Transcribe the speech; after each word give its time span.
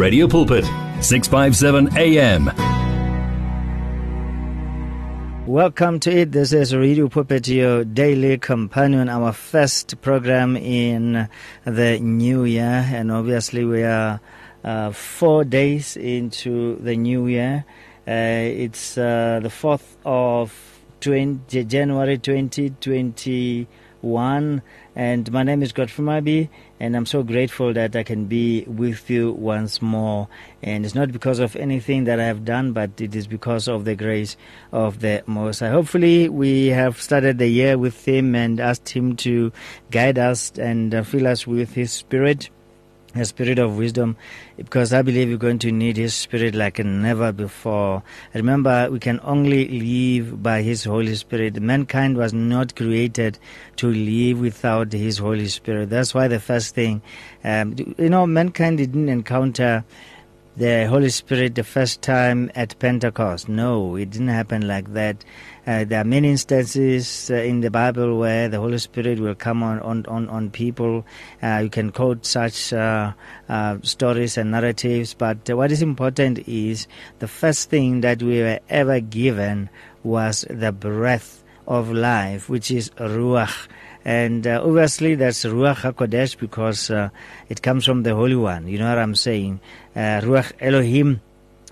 Radio 0.00 0.26
Pulpit, 0.26 0.64
657 1.04 1.98
AM. 1.98 2.46
Welcome 5.46 6.00
to 6.00 6.10
it. 6.10 6.32
This 6.32 6.54
is 6.54 6.74
Radio 6.74 7.10
Pulpit, 7.10 7.46
your 7.48 7.84
daily 7.84 8.38
companion, 8.38 9.10
our 9.10 9.34
first 9.34 10.00
program 10.00 10.56
in 10.56 11.28
the 11.66 11.98
new 11.98 12.44
year. 12.44 12.88
And 12.90 13.12
obviously, 13.12 13.66
we 13.66 13.82
are 13.82 14.20
uh, 14.64 14.92
four 14.92 15.44
days 15.44 15.98
into 15.98 16.76
the 16.76 16.96
new 16.96 17.26
year. 17.26 17.66
Uh, 18.08 18.64
it's 18.64 18.96
uh, 18.96 19.40
the 19.42 19.50
4th 19.50 19.96
of 20.06 20.80
20, 21.02 21.64
January 21.64 22.16
2021. 22.16 24.62
And 25.00 25.32
my 25.32 25.42
name 25.44 25.62
is 25.62 25.72
Godfrey 25.72 26.04
Moabi, 26.04 26.50
and 26.78 26.94
I'm 26.94 27.06
so 27.06 27.22
grateful 27.22 27.72
that 27.72 27.96
I 27.96 28.02
can 28.02 28.26
be 28.26 28.64
with 28.66 29.08
you 29.08 29.32
once 29.32 29.80
more. 29.80 30.28
And 30.62 30.84
it's 30.84 30.94
not 30.94 31.10
because 31.10 31.38
of 31.38 31.56
anything 31.56 32.04
that 32.04 32.20
I 32.20 32.24
have 32.24 32.44
done, 32.44 32.74
but 32.74 33.00
it 33.00 33.14
is 33.14 33.26
because 33.26 33.66
of 33.66 33.86
the 33.86 33.94
grace 33.94 34.36
of 34.72 35.00
the 35.00 35.22
Most 35.24 35.60
High. 35.60 35.70
Hopefully, 35.70 36.28
we 36.28 36.66
have 36.66 37.00
started 37.00 37.38
the 37.38 37.48
year 37.48 37.78
with 37.78 38.06
Him 38.06 38.34
and 38.34 38.60
asked 38.60 38.90
Him 38.90 39.16
to 39.24 39.52
guide 39.90 40.18
us 40.18 40.52
and 40.58 40.94
uh, 40.94 41.02
fill 41.02 41.26
us 41.26 41.46
with 41.46 41.72
His 41.72 41.92
Spirit 41.92 42.50
a 43.14 43.24
spirit 43.24 43.58
of 43.58 43.76
wisdom 43.76 44.16
because 44.56 44.92
I 44.92 45.02
believe 45.02 45.28
you're 45.28 45.38
going 45.38 45.58
to 45.60 45.72
need 45.72 45.96
His 45.96 46.14
Spirit 46.14 46.54
like 46.54 46.78
never 46.78 47.32
before. 47.32 48.02
Remember, 48.34 48.88
we 48.90 48.98
can 48.98 49.20
only 49.22 49.68
live 49.68 50.42
by 50.42 50.62
His 50.62 50.84
Holy 50.84 51.14
Spirit. 51.16 51.60
Mankind 51.60 52.16
was 52.16 52.32
not 52.32 52.76
created 52.76 53.38
to 53.76 53.90
live 53.90 54.40
without 54.40 54.92
His 54.92 55.18
Holy 55.18 55.48
Spirit. 55.48 55.90
That's 55.90 56.14
why 56.14 56.28
the 56.28 56.40
first 56.40 56.74
thing, 56.74 57.02
um, 57.42 57.74
you 57.98 58.08
know, 58.08 58.26
mankind 58.26 58.78
didn't 58.78 59.08
encounter 59.08 59.84
the 60.56 60.86
Holy 60.86 61.08
Spirit 61.08 61.54
the 61.54 61.64
first 61.64 62.02
time 62.02 62.50
at 62.54 62.78
Pentecost. 62.78 63.48
No, 63.48 63.96
it 63.96 64.10
didn't 64.10 64.28
happen 64.28 64.66
like 64.68 64.92
that. 64.92 65.24
Uh, 65.70 65.84
there 65.84 66.00
are 66.00 66.04
many 66.04 66.28
instances 66.28 67.30
uh, 67.30 67.34
in 67.34 67.60
the 67.60 67.70
Bible 67.70 68.18
where 68.18 68.48
the 68.48 68.58
Holy 68.58 68.78
Spirit 68.78 69.20
will 69.20 69.36
come 69.36 69.62
on, 69.62 69.78
on, 69.82 70.04
on, 70.06 70.28
on 70.28 70.50
people. 70.50 71.06
Uh, 71.40 71.60
you 71.62 71.70
can 71.70 71.92
quote 71.92 72.26
such 72.26 72.72
uh, 72.72 73.12
uh, 73.48 73.78
stories 73.84 74.36
and 74.36 74.50
narratives, 74.50 75.14
but 75.14 75.48
what 75.50 75.70
is 75.70 75.80
important 75.80 76.40
is 76.48 76.88
the 77.20 77.28
first 77.28 77.70
thing 77.70 78.00
that 78.00 78.20
we 78.20 78.40
were 78.40 78.58
ever 78.68 78.98
given 78.98 79.70
was 80.02 80.44
the 80.50 80.72
breath 80.72 81.44
of 81.68 81.92
life, 81.92 82.48
which 82.48 82.72
is 82.72 82.90
Ruach. 82.98 83.68
And 84.04 84.48
uh, 84.48 84.62
obviously, 84.64 85.14
that's 85.14 85.44
Ruach 85.44 85.82
HaKodesh 85.82 86.36
because 86.36 86.90
uh, 86.90 87.10
it 87.48 87.62
comes 87.62 87.84
from 87.84 88.02
the 88.02 88.16
Holy 88.16 88.34
One. 88.34 88.66
You 88.66 88.80
know 88.80 88.88
what 88.88 88.98
I'm 88.98 89.14
saying? 89.14 89.60
Uh, 89.94 90.20
Ruach 90.20 90.50
Elohim 90.58 91.20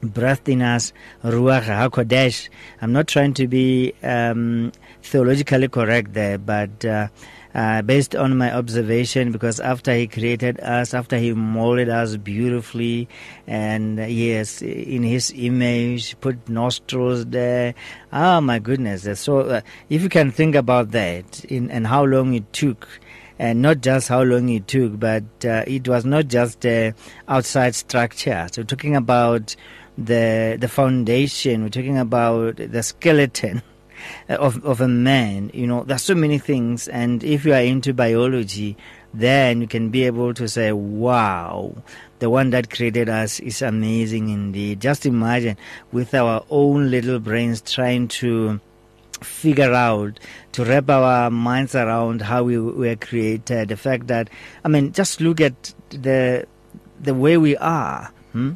breathed 0.03 0.49
in 0.49 0.63
us 0.63 0.93
Ruach 1.25 1.65
HaKodesh. 1.65 2.49
I'm 2.81 2.93
not 2.93 3.09
trying 3.09 3.35
to 3.35 3.47
be 3.49 3.95
um, 4.03 4.73
theologically 5.03 5.69
correct 5.69 6.15
there, 6.15 6.39
but 6.39 6.85
uh, 6.85 7.09
uh, 7.55 7.83
based 7.83 8.15
on 8.15 8.37
my 8.37 8.55
observation, 8.55 9.33
because 9.33 9.59
after 9.61 9.95
He 9.95 10.07
created 10.07 10.61
us, 10.61 10.95
after 10.95 11.17
He 11.17 11.33
molded 11.33 11.89
us 11.89 12.17
beautifully, 12.17 13.09
and 13.47 13.99
uh, 13.99 14.05
yes, 14.05 14.63
in 14.63 15.03
His 15.03 15.33
image, 15.35 16.19
put 16.21 16.49
nostrils 16.49 17.27
there. 17.27 17.75
Oh 18.13 18.41
my 18.41 18.59
goodness! 18.59 19.09
So 19.19 19.41
uh, 19.41 19.61
if 19.89 20.03
you 20.03 20.09
can 20.09 20.31
think 20.31 20.55
about 20.55 20.91
that, 20.93 21.45
in, 21.47 21.71
and 21.71 21.87
how 21.87 22.05
long 22.05 22.35
it 22.35 22.53
took 22.53 22.89
and 23.39 23.63
not 23.63 23.81
just 23.81 24.09
how 24.09 24.23
long 24.23 24.49
it 24.49 24.67
took, 24.67 24.99
but 24.99 25.23
uh, 25.45 25.63
it 25.67 25.87
was 25.87 26.05
not 26.05 26.27
just 26.27 26.67
outside 27.29 27.75
structure. 27.75 28.49
So 28.51 28.65
talking 28.65 28.97
about 28.97 29.55
the 29.99 30.57
the 30.59 30.69
foundation, 30.69 31.63
we're 31.65 31.71
talking 31.71 31.99
about 31.99 32.57
the 32.57 32.83
skeleton 32.83 33.63
of 34.29 34.65
of 34.65 34.81
a 34.81 34.89
man. 34.89 35.51
You 35.53 35.67
know, 35.67 35.83
there's 35.83 36.03
so 36.03 36.14
many 36.14 36.39
things, 36.39 36.86
and 36.86 37.25
if 37.25 37.45
you 37.45 37.53
are 37.53 37.61
into 37.61 37.92
biology, 37.92 38.77
then 39.13 39.61
you 39.61 39.67
can 39.67 39.91
be 39.91 40.05
able 40.05 40.35
to 40.35 40.48
say, 40.48 40.73
"Wow." 40.73 41.83
The 42.20 42.31
one 42.31 42.51
that 42.51 42.70
created 42.70 43.08
us 43.08 43.39
is 43.39 43.63
amazing 43.63 44.29
indeed. 44.29 44.81
Just 44.81 45.07
imagine 45.07 45.57
with 45.92 46.14
our 46.14 46.45
own 46.51 46.91
little 46.91 47.20
brains 47.20 47.61
trying 47.61 48.08
to 48.08 48.61
figure 49.23 49.73
out 49.73 50.19
to 50.53 50.64
wrap 50.64 50.89
our 50.91 51.31
minds 51.31 51.75
around 51.75 52.23
how 52.23 52.45
we 52.45 52.58
were 52.58 52.95
created 52.95 53.69
the 53.69 53.77
fact 53.77 54.07
that 54.07 54.31
i 54.64 54.69
mean 54.69 54.92
just 54.92 55.20
look 55.20 55.41
at 55.41 55.75
the 55.91 56.47
the 57.01 57.13
way 57.13 57.37
we 57.37 57.57
are 57.57 58.13
hmm? 58.31 58.53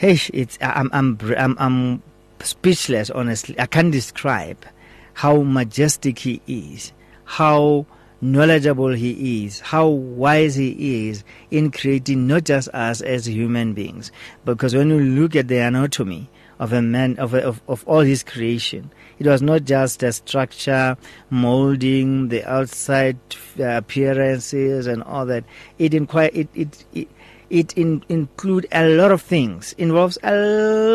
Hey 0.00 0.18
it's 0.32 0.56
I'm, 0.62 0.88
I'm 0.94 1.18
i'm 1.36 1.56
i'm 1.58 2.02
speechless 2.40 3.10
honestly 3.10 3.54
i 3.60 3.66
can't 3.66 3.92
describe 3.92 4.64
how 5.12 5.42
majestic 5.42 6.20
he 6.20 6.40
is 6.46 6.94
how 7.26 7.84
knowledgeable 8.22 8.94
he 8.94 9.44
is 9.44 9.60
how 9.60 9.88
wise 9.88 10.54
he 10.54 11.08
is 11.08 11.22
in 11.50 11.70
creating 11.70 12.26
not 12.26 12.44
just 12.44 12.68
us 12.70 13.02
as 13.02 13.28
human 13.28 13.74
beings 13.74 14.10
because 14.46 14.74
when 14.74 14.88
you 14.88 15.00
look 15.00 15.36
at 15.36 15.48
the 15.48 15.58
anatomy 15.58 16.30
of 16.58 16.72
a 16.72 16.80
man 16.80 17.18
of, 17.18 17.34
a, 17.34 17.42
of, 17.42 17.60
of 17.68 17.86
all 17.86 18.00
his 18.00 18.22
creation 18.22 18.90
it 19.20 19.26
was 19.26 19.42
not 19.42 19.64
just 19.64 20.02
a 20.02 20.12
structure, 20.12 20.96
molding, 21.28 22.28
the 22.28 22.42
outside 22.50 23.18
uh, 23.58 23.64
appearances 23.64 24.86
and 24.86 25.02
all 25.02 25.26
that. 25.26 25.44
It 25.78 25.92
inquire 25.92 26.30
it 26.32 26.48
it 26.54 26.86
it, 26.94 27.08
it 27.50 27.76
in, 27.76 28.02
include 28.08 28.66
a 28.72 28.88
lot 28.88 29.10
of 29.10 29.20
things. 29.20 29.74
Involves 29.76 30.16
a 30.22 30.34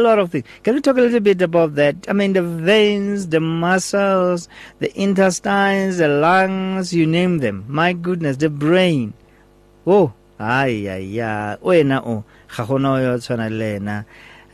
lot 0.01 0.17
of 0.17 0.31
things. 0.31 0.45
Can 0.63 0.75
you 0.75 0.81
talk 0.81 0.97
a 0.97 1.01
little 1.01 1.19
bit 1.19 1.41
about 1.41 1.75
that? 1.75 1.95
I 2.07 2.13
mean, 2.13 2.33
the 2.33 2.41
veins, 2.41 3.27
the 3.27 3.39
muscles, 3.39 4.49
the 4.79 4.89
intestines, 4.99 5.97
the 5.97 6.07
lungs, 6.07 6.93
you 6.93 7.05
name 7.05 7.39
them. 7.39 7.65
My 7.67 7.93
goodness, 7.93 8.37
the 8.37 8.49
brain. 8.49 9.13
Oh, 9.85 10.13
ay 10.39 10.87
ay 10.89 11.21
ay. 11.21 11.57
Wena 11.61 12.01
o 12.01 12.23
ga 12.49 12.65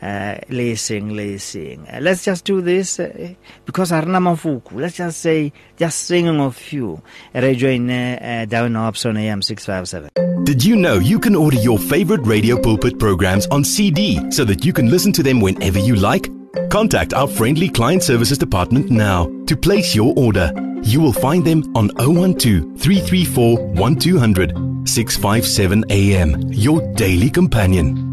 uh. 0.02 0.32
Uh, 0.32 1.98
let's 2.00 2.24
just 2.24 2.44
do 2.44 2.60
this 2.60 2.98
uh, 2.98 3.34
because 3.64 3.92
Arna 3.92 4.18
Mafuku. 4.18 4.72
Let's 4.72 4.96
just 4.96 5.20
say, 5.20 5.52
just 5.76 6.00
singing 6.06 6.40
of 6.40 6.72
you. 6.72 7.00
Rejoin 7.34 7.90
uh, 7.90 8.46
down 8.48 8.76
ops 8.76 9.06
on 9.06 9.16
AM 9.16 9.42
657. 9.42 10.44
Did 10.44 10.64
you 10.64 10.76
know 10.76 10.94
you 10.94 11.18
can 11.18 11.36
order 11.36 11.56
your 11.56 11.78
favorite 11.78 12.26
Radio 12.26 12.60
Pulpit 12.60 12.98
programs 12.98 13.46
on 13.48 13.64
CD 13.64 14.20
so 14.30 14.44
that 14.44 14.64
you 14.64 14.72
can 14.72 14.90
listen 14.90 15.12
to 15.12 15.22
them 15.22 15.40
whenever 15.40 15.78
you 15.78 15.94
like? 15.94 16.28
Contact 16.70 17.14
our 17.14 17.28
friendly 17.28 17.68
client 17.68 18.02
services 18.02 18.38
department 18.38 18.90
now 18.90 19.30
to 19.46 19.56
place 19.56 19.94
your 19.94 20.12
order. 20.16 20.52
You 20.82 21.00
will 21.00 21.12
find 21.12 21.44
them 21.44 21.62
on 21.76 21.88
012 21.90 22.80
334 22.80 23.56
1200 23.74 24.88
657 24.88 25.84
AM, 25.90 26.52
your 26.52 26.80
daily 26.94 27.30
companion. 27.30 28.11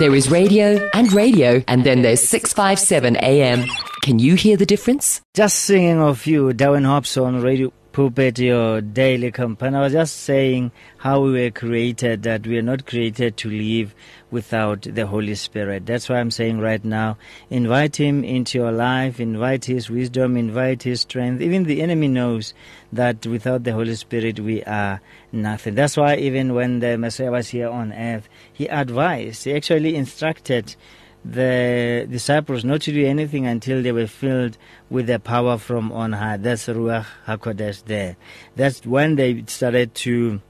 There 0.00 0.14
is 0.14 0.30
radio 0.30 0.88
and 0.94 1.12
radio, 1.12 1.62
and 1.68 1.84
then 1.84 2.00
there's 2.00 2.26
657 2.26 3.16
AM. 3.16 3.66
Can 4.00 4.18
you 4.18 4.34
hear 4.34 4.56
the 4.56 4.64
difference? 4.64 5.20
Just 5.34 5.58
singing 5.58 6.00
of 6.00 6.26
you, 6.26 6.54
Darwin 6.54 6.84
Hobson, 6.84 7.42
Radio 7.42 7.70
Pulpit, 7.92 8.38
your 8.38 8.80
daily 8.80 9.30
companion. 9.30 9.74
I 9.74 9.82
was 9.82 9.92
just 9.92 10.20
saying 10.20 10.72
how 10.96 11.20
we 11.20 11.32
were 11.32 11.50
created, 11.50 12.22
that 12.22 12.46
we 12.46 12.56
are 12.56 12.62
not 12.62 12.86
created 12.86 13.36
to 13.36 13.50
live 13.50 13.94
without 14.30 14.82
the 14.82 15.06
Holy 15.06 15.34
Spirit. 15.34 15.84
That's 15.84 16.08
why 16.08 16.16
I'm 16.16 16.30
saying 16.30 16.60
right 16.60 16.82
now, 16.82 17.18
invite 17.50 17.96
Him 17.96 18.24
into 18.24 18.56
your 18.56 18.72
life, 18.72 19.20
invite 19.20 19.66
His 19.66 19.90
wisdom, 19.90 20.38
invite 20.38 20.84
His 20.84 21.02
strength. 21.02 21.42
Even 21.42 21.64
the 21.64 21.82
enemy 21.82 22.08
knows 22.08 22.54
that 22.90 23.26
without 23.26 23.64
the 23.64 23.72
Holy 23.72 23.96
Spirit, 23.96 24.40
we 24.40 24.62
are 24.62 25.02
nothing. 25.30 25.74
That's 25.74 25.98
why 25.98 26.16
even 26.16 26.54
when 26.54 26.78
the 26.80 26.96
Messiah 26.96 27.32
was 27.32 27.48
here 27.48 27.68
on 27.68 27.92
earth, 27.92 28.28
He 28.60 28.68
advised, 28.68 29.44
He 29.44 29.54
actually 29.54 29.96
instructed 29.96 30.76
the 31.24 32.06
disciples 32.10 32.62
not 32.62 32.82
to 32.82 32.92
do 32.92 33.06
anything 33.06 33.46
until 33.46 33.82
they 33.82 33.90
were 33.90 34.06
filled 34.06 34.58
with 34.90 35.06
the 35.06 35.18
power 35.18 35.56
from 35.56 35.90
on 35.92 36.12
high. 36.12 36.36
That's 36.36 36.66
Ruach 36.66 37.06
HaKodesh 37.26 37.84
there. 37.86 38.18
That's 38.56 38.84
when 38.84 39.16
they 39.16 39.44
started 39.46 39.94
to 40.04 40.42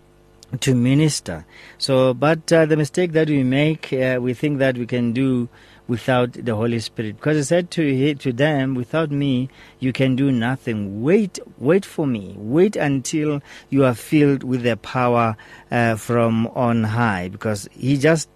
to 0.58 0.74
minister. 0.74 1.46
So, 1.78 2.12
but 2.12 2.52
uh, 2.52 2.66
the 2.66 2.76
mistake 2.76 3.12
that 3.12 3.28
we 3.28 3.44
make, 3.44 3.92
uh, 3.92 4.18
we 4.20 4.34
think 4.34 4.58
that 4.58 4.76
we 4.76 4.86
can 4.86 5.12
do 5.12 5.48
without 5.90 6.32
the 6.32 6.54
Holy 6.54 6.78
Spirit. 6.78 7.16
Because 7.16 7.36
he 7.36 7.42
said 7.42 7.70
to 7.72 8.14
to 8.14 8.32
them, 8.32 8.76
"Without 8.76 9.10
me, 9.10 9.50
you 9.80 9.92
can 9.92 10.14
do 10.14 10.30
nothing. 10.30 11.02
Wait, 11.02 11.40
wait 11.58 11.84
for 11.84 12.06
me. 12.06 12.34
Wait 12.38 12.76
until 12.76 13.42
you 13.70 13.84
are 13.84 13.94
filled 13.94 14.44
with 14.44 14.62
the 14.62 14.76
power 14.76 15.36
uh, 15.70 15.96
from 15.96 16.46
on 16.54 16.84
high." 16.84 17.28
Because 17.28 17.68
he 17.72 17.98
just 17.98 18.28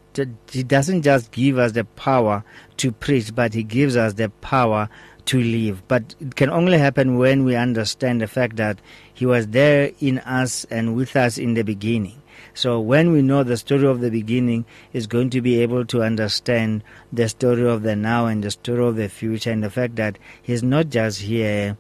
he 0.51 0.63
doesn't 0.65 1.03
just 1.03 1.31
give 1.31 1.59
us 1.59 1.73
the 1.73 1.85
power 1.85 2.45
to 2.79 2.91
preach, 2.91 3.35
but 3.35 3.55
he 3.55 3.63
gives 3.63 3.97
us 3.97 4.15
the 4.15 4.29
power 4.29 4.89
to 5.27 5.41
live. 5.41 5.87
But 5.87 6.15
it 6.21 6.35
can 6.35 6.51
only 6.51 6.79
happen 6.79 7.19
when 7.19 7.45
we 7.45 7.55
understand 7.55 8.21
the 8.21 8.27
fact 8.27 8.57
that 8.57 8.81
he 9.13 9.27
was 9.27 9.47
there 9.49 9.93
in 10.01 10.19
us 10.19 10.67
and 10.71 10.97
with 10.97 11.15
us 11.15 11.39
in 11.39 11.55
the 11.55 11.63
beginning. 11.63 12.21
So 12.55 12.81
when 12.81 13.13
we 13.13 13.21
know 13.21 13.43
the 13.43 13.57
story 13.57 13.87
of 13.87 14.01
the 14.01 14.11
beginning, 14.11 14.65
is 14.93 15.07
going 15.07 15.31
to 15.31 15.41
be 15.41 15.61
able 15.61 15.85
to 15.87 16.03
understand 16.03 16.83
the 17.13 17.29
story 17.29 17.69
of 17.69 17.83
the 17.83 17.97
now 17.97 18.27
and 18.27 18.43
the 18.43 18.51
story 18.51 18.87
of 18.87 18.97
the 18.97 19.09
future, 19.09 19.51
and 19.51 19.63
the 19.63 19.71
fact 19.71 19.97
that 19.97 20.19
He's 20.41 20.63
not 20.63 20.89
just 20.89 21.21
here 21.21 21.77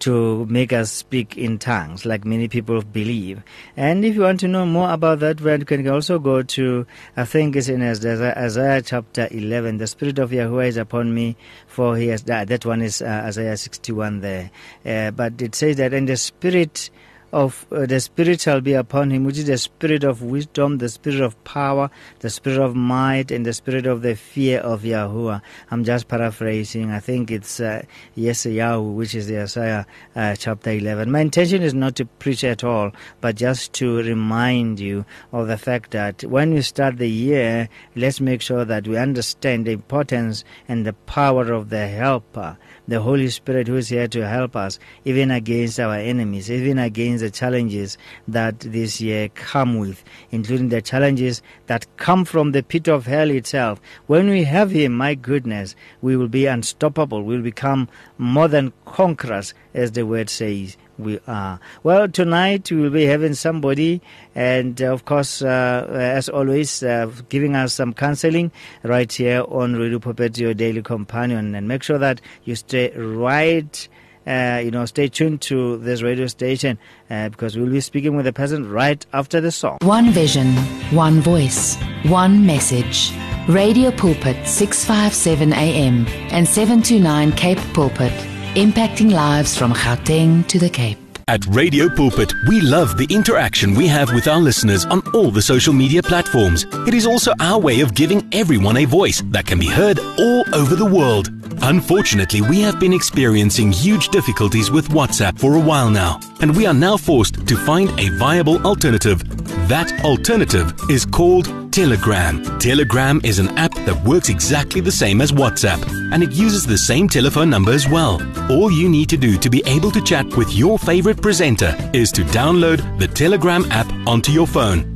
to 0.00 0.46
make 0.46 0.72
us 0.72 0.90
speak 0.92 1.36
in 1.36 1.58
tongues, 1.58 2.04
like 2.04 2.24
many 2.24 2.48
people 2.48 2.82
believe. 2.82 3.42
And 3.76 4.04
if 4.04 4.14
you 4.14 4.22
want 4.22 4.40
to 4.40 4.48
know 4.48 4.66
more 4.66 4.90
about 4.90 5.20
that, 5.20 5.40
you 5.40 5.64
can 5.64 5.88
also 5.88 6.18
go 6.18 6.42
to, 6.42 6.86
I 7.16 7.24
think 7.24 7.56
it's 7.56 7.68
in 7.68 7.82
Isaiah 7.82 8.82
chapter 8.82 9.28
11. 9.30 9.78
The 9.78 9.86
Spirit 9.86 10.18
of 10.18 10.32
Yahweh 10.32 10.66
is 10.66 10.76
upon 10.76 11.14
me, 11.14 11.36
for 11.66 11.96
he 11.96 12.08
has 12.08 12.22
died. 12.22 12.48
That 12.48 12.66
one 12.66 12.82
is 12.82 13.02
uh, 13.02 13.22
Isaiah 13.26 13.56
61 13.56 14.20
there. 14.20 14.50
Uh, 14.84 15.10
but 15.10 15.40
it 15.40 15.54
says 15.54 15.76
that, 15.76 15.92
and 15.92 16.08
the 16.08 16.16
Spirit 16.16 16.90
of 17.32 17.66
uh, 17.70 17.86
the 17.86 18.00
Spirit 18.00 18.40
shall 18.40 18.60
be 18.60 18.72
upon 18.72 19.10
him, 19.10 19.24
which 19.24 19.38
is 19.38 19.46
the 19.46 19.58
Spirit 19.58 20.04
of 20.04 20.22
wisdom, 20.22 20.78
the 20.78 20.88
Spirit 20.88 21.20
of 21.20 21.42
power, 21.44 21.90
the 22.20 22.30
Spirit 22.30 22.58
of 22.58 22.74
might, 22.74 23.30
and 23.30 23.44
the 23.44 23.52
Spirit 23.52 23.86
of 23.86 24.02
the 24.02 24.14
fear 24.14 24.60
of 24.60 24.82
Yahuwah. 24.82 25.42
I'm 25.70 25.84
just 25.84 26.08
paraphrasing. 26.08 26.90
I 26.90 27.00
think 27.00 27.30
it's 27.30 27.60
uh, 27.60 27.82
Yeshayahu, 28.16 28.94
which 28.94 29.14
is 29.14 29.26
the 29.26 29.42
Isaiah 29.42 29.86
uh, 30.14 30.36
chapter 30.36 30.70
11. 30.70 31.10
My 31.10 31.20
intention 31.20 31.62
is 31.62 31.74
not 31.74 31.96
to 31.96 32.06
preach 32.06 32.44
at 32.44 32.64
all, 32.64 32.92
but 33.20 33.36
just 33.36 33.72
to 33.74 33.98
remind 33.98 34.80
you 34.80 35.04
of 35.32 35.48
the 35.48 35.58
fact 35.58 35.90
that 35.92 36.24
when 36.24 36.54
we 36.54 36.62
start 36.62 36.98
the 36.98 37.10
year, 37.10 37.68
let's 37.94 38.20
make 38.20 38.40
sure 38.40 38.64
that 38.64 38.86
we 38.86 38.96
understand 38.96 39.66
the 39.66 39.72
importance 39.72 40.44
and 40.68 40.86
the 40.86 40.92
power 40.92 41.52
of 41.52 41.70
the 41.70 41.88
helper 41.88 42.56
the 42.88 43.00
Holy 43.00 43.28
Spirit 43.28 43.66
who 43.68 43.76
is 43.76 43.88
here 43.88 44.08
to 44.08 44.26
help 44.26 44.54
us, 44.54 44.78
even 45.04 45.30
against 45.30 45.80
our 45.80 45.96
enemies, 45.96 46.50
even 46.50 46.78
against 46.78 47.15
the 47.20 47.30
challenges 47.30 47.98
that 48.28 48.60
this 48.60 49.00
year 49.00 49.28
come 49.30 49.78
with, 49.78 50.02
including 50.30 50.68
the 50.68 50.82
challenges 50.82 51.42
that 51.66 51.86
come 51.96 52.24
from 52.24 52.52
the 52.52 52.62
pit 52.62 52.88
of 52.88 53.06
hell 53.06 53.30
itself. 53.30 53.80
When 54.06 54.28
we 54.28 54.44
have 54.44 54.70
Him, 54.70 54.92
my 54.92 55.14
goodness, 55.14 55.74
we 56.02 56.16
will 56.16 56.28
be 56.28 56.46
unstoppable. 56.46 57.22
We 57.22 57.36
will 57.36 57.42
become 57.42 57.88
more 58.18 58.48
than 58.48 58.72
conquerors, 58.84 59.54
as 59.74 59.92
the 59.92 60.04
word 60.04 60.30
says 60.30 60.76
we 60.98 61.18
are. 61.26 61.60
Well, 61.82 62.08
tonight 62.08 62.70
we 62.70 62.78
will 62.78 62.90
be 62.90 63.04
having 63.04 63.34
somebody, 63.34 64.00
and 64.34 64.80
uh, 64.80 64.92
of 64.92 65.04
course, 65.04 65.42
uh, 65.42 65.86
as 65.92 66.28
always, 66.28 66.82
uh, 66.82 67.10
giving 67.28 67.54
us 67.54 67.74
some 67.74 67.92
counseling 67.92 68.50
right 68.82 69.10
here 69.12 69.44
on 69.48 69.74
Radio 69.74 70.00
your 70.36 70.54
daily 70.54 70.82
companion. 70.82 71.54
And 71.54 71.68
make 71.68 71.82
sure 71.82 71.98
that 71.98 72.20
you 72.44 72.54
stay 72.54 72.90
right. 72.96 73.88
Uh, 74.26 74.60
you 74.64 74.70
know, 74.70 74.84
stay 74.86 75.08
tuned 75.08 75.40
to 75.42 75.76
this 75.78 76.02
radio 76.02 76.26
station 76.26 76.78
uh, 77.10 77.28
because 77.28 77.56
we'll 77.56 77.70
be 77.70 77.80
speaking 77.80 78.16
with 78.16 78.24
the 78.24 78.32
person 78.32 78.68
right 78.68 79.04
after 79.12 79.40
the 79.40 79.52
song. 79.52 79.78
One 79.82 80.10
vision, 80.10 80.54
one 80.90 81.20
voice, 81.20 81.76
one 82.04 82.44
message. 82.44 83.12
Radio 83.48 83.92
Pulpit 83.92 84.46
657 84.46 85.52
AM 85.52 86.06
and 86.32 86.48
729 86.48 87.32
Cape 87.32 87.58
Pulpit 87.72 88.12
impacting 88.56 89.12
lives 89.12 89.56
from 89.56 89.72
Gauteng 89.72 90.46
to 90.48 90.58
the 90.58 90.70
Cape. 90.70 90.98
At 91.28 91.44
Radio 91.46 91.88
Pulpit, 91.88 92.32
we 92.48 92.60
love 92.60 92.96
the 92.96 93.06
interaction 93.10 93.74
we 93.74 93.88
have 93.88 94.14
with 94.14 94.28
our 94.28 94.38
listeners 94.38 94.86
on 94.86 95.02
all 95.12 95.32
the 95.32 95.42
social 95.42 95.72
media 95.72 96.00
platforms. 96.00 96.64
It 96.86 96.94
is 96.94 97.04
also 97.04 97.32
our 97.40 97.60
way 97.60 97.80
of 97.80 97.94
giving 97.94 98.26
everyone 98.32 98.76
a 98.76 98.84
voice 98.84 99.22
that 99.32 99.44
can 99.44 99.58
be 99.58 99.66
heard 99.66 99.98
all 99.98 100.44
over 100.54 100.76
the 100.76 100.86
world. 100.86 101.30
Unfortunately, 101.62 102.40
we 102.42 102.60
have 102.60 102.78
been 102.78 102.92
experiencing 102.92 103.72
huge 103.72 104.08
difficulties 104.08 104.70
with 104.70 104.88
WhatsApp 104.88 105.38
for 105.38 105.56
a 105.56 105.60
while 105.60 105.90
now, 105.90 106.20
and 106.40 106.56
we 106.56 106.66
are 106.66 106.74
now 106.74 106.96
forced 106.96 107.46
to 107.46 107.56
find 107.56 107.88
a 107.98 108.08
viable 108.18 108.64
alternative. 108.66 109.22
That 109.68 110.04
alternative 110.04 110.72
is 110.88 111.04
called 111.04 111.72
Telegram. 111.72 112.42
Telegram 112.58 113.20
is 113.24 113.38
an 113.38 113.48
app 113.58 113.74
that 113.84 114.02
works 114.04 114.28
exactly 114.28 114.80
the 114.80 114.92
same 114.92 115.20
as 115.20 115.32
WhatsApp 115.32 115.82
and 116.12 116.22
it 116.22 116.32
uses 116.32 116.66
the 116.66 116.78
same 116.78 117.08
telephone 117.08 117.50
number 117.50 117.72
as 117.72 117.88
well. 117.88 118.20
All 118.50 118.70
you 118.70 118.88
need 118.88 119.08
to 119.10 119.16
do 119.16 119.36
to 119.36 119.50
be 119.50 119.62
able 119.66 119.90
to 119.90 120.00
chat 120.00 120.24
with 120.36 120.52
your 120.54 120.78
favorite 120.78 121.20
presenter 121.20 121.76
is 121.92 122.12
to 122.12 122.22
download 122.22 122.98
the 122.98 123.08
Telegram 123.08 123.70
app 123.70 123.90
onto 124.06 124.32
your 124.32 124.46
phone 124.46 124.95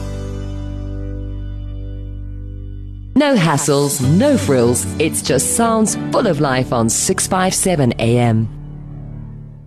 No 3.15 3.35
hassles, 3.35 3.99
no 4.17 4.37
frills. 4.37 4.85
It's 4.97 5.21
just 5.21 5.57
sounds 5.57 5.95
full 6.13 6.27
of 6.27 6.39
life 6.39 6.71
on 6.71 6.87
657 6.89 7.93
AM. 7.99 8.47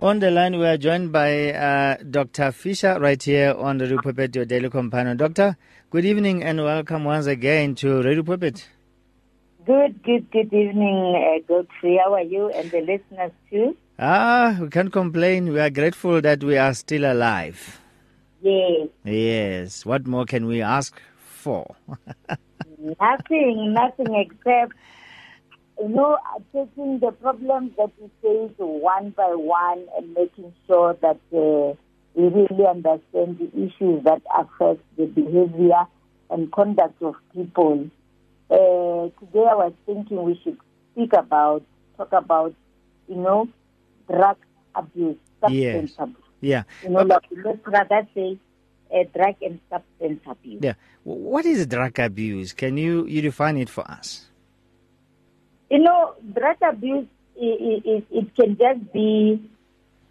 On 0.01 0.17
the 0.17 0.31
line, 0.31 0.57
we 0.57 0.65
are 0.65 0.77
joined 0.77 1.11
by 1.11 1.53
uh, 1.53 1.97
Dr. 2.09 2.51
Fisher 2.51 2.99
right 2.99 3.21
here 3.21 3.53
on 3.53 3.77
the 3.77 3.85
Radio 3.85 4.01
Pulpit, 4.01 4.35
your 4.35 4.45
daily 4.45 4.69
companion. 4.71 5.17
Doctor, 5.17 5.57
good 5.91 6.05
evening 6.05 6.43
and 6.43 6.63
welcome 6.63 7.03
once 7.03 7.27
again 7.27 7.75
to 7.75 8.01
Radio 8.01 8.23
Pulpit. 8.23 8.67
Good, 9.67 10.01
good, 10.01 10.31
good 10.31 10.51
evening, 10.51 11.15
uh, 11.15 11.39
Godfrey. 11.47 11.99
How 12.03 12.15
are 12.15 12.23
you 12.23 12.49
and 12.49 12.71
the 12.71 12.81
listeners 12.81 13.31
too? 13.51 13.77
Ah, 13.99 14.57
we 14.59 14.69
can't 14.69 14.91
complain. 14.91 15.53
We 15.53 15.59
are 15.59 15.69
grateful 15.69 16.19
that 16.21 16.43
we 16.43 16.57
are 16.57 16.73
still 16.73 17.05
alive. 17.11 17.79
Yes. 18.41 18.87
Yes. 19.03 19.85
What 19.85 20.07
more 20.07 20.25
can 20.25 20.47
we 20.47 20.63
ask 20.63 20.99
for? 21.27 21.75
nothing, 22.99 23.73
nothing 23.73 24.15
except, 24.15 24.73
you 25.79 25.89
know, 25.89 26.17
taking 26.53 26.99
the 26.99 27.11
problems 27.11 27.71
that 27.77 27.91
we 27.99 28.09
face 28.21 28.53
one 28.57 29.09
by 29.11 29.33
one 29.35 29.85
and 29.97 30.13
making 30.13 30.53
sure 30.67 30.95
that 31.01 31.19
uh, 31.33 31.75
we 32.13 32.27
really 32.27 32.65
understand 32.65 33.39
the 33.39 33.49
issues 33.53 34.03
that 34.03 34.21
affect 34.37 34.81
the 34.97 35.05
behavior 35.05 35.85
and 36.29 36.51
conduct 36.51 37.01
of 37.01 37.15
people. 37.33 37.89
Uh, 38.49 39.09
today 39.19 39.45
I 39.49 39.55
was 39.55 39.73
thinking 39.85 40.23
we 40.23 40.39
should 40.43 40.57
speak 40.91 41.13
about, 41.13 41.63
talk 41.97 42.13
about, 42.13 42.53
you 43.07 43.15
know, 43.15 43.49
drug 44.09 44.37
abuse, 44.75 45.17
substance 45.41 45.91
yes. 45.91 45.95
abuse. 45.97 46.17
Yeah. 46.41 46.63
You 46.83 46.89
know, 46.89 47.01
like, 47.01 47.23
let's 47.43 47.65
rather 47.65 48.07
say 48.13 48.37
uh, 48.95 49.03
drug 49.13 49.35
and 49.41 49.59
substance 49.69 50.21
abuse. 50.25 50.61
Yeah. 50.63 50.73
What 51.03 51.45
is 51.45 51.67
drug 51.67 51.99
abuse? 51.99 52.53
Can 52.53 52.77
you, 52.77 53.05
you 53.05 53.21
define 53.21 53.57
it 53.57 53.69
for 53.69 53.89
us? 53.89 54.25
You 55.69 55.79
know, 55.79 56.15
drug 56.33 56.57
abuse, 56.61 57.07
it, 57.35 57.83
it, 57.85 58.05
it 58.09 58.35
can 58.35 58.57
just 58.57 58.93
be 58.93 59.41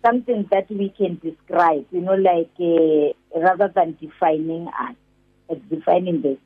something 0.04 0.46
that 0.50 0.70
we 0.70 0.90
can 0.90 1.18
describe, 1.22 1.86
you 1.90 2.00
know, 2.00 2.14
like 2.14 2.50
uh, 2.60 3.40
rather 3.40 3.72
than 3.74 3.96
defining 4.00 4.68
us, 4.68 5.56
defining 5.70 6.20
this. 6.20 6.36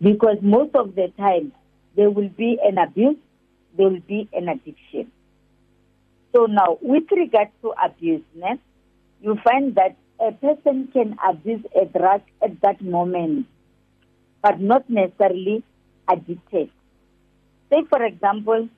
Because 0.00 0.38
most 0.40 0.74
of 0.74 0.94
the 0.94 1.12
time, 1.18 1.52
there 1.94 2.10
will 2.10 2.30
be 2.30 2.58
an 2.64 2.78
abuse, 2.78 3.16
there 3.76 3.88
will 3.88 4.00
be 4.00 4.28
an 4.32 4.48
addiction. 4.48 5.12
So 6.34 6.46
now, 6.46 6.78
with 6.80 7.04
regard 7.10 7.48
to 7.60 7.74
abuse, 7.84 8.22
you 9.20 9.38
find 9.44 9.74
that 9.74 9.96
a 10.22 10.32
person 10.32 10.88
can 10.92 11.16
abuse 11.26 11.64
a 11.80 11.84
drug 11.86 12.22
at 12.42 12.60
that 12.60 12.80
moment, 12.80 13.46
but 14.42 14.60
not 14.60 14.88
necessarily 14.88 15.64
addicted. 16.08 16.70
Say, 17.70 17.82
for 17.88 18.04
example, 18.04 18.68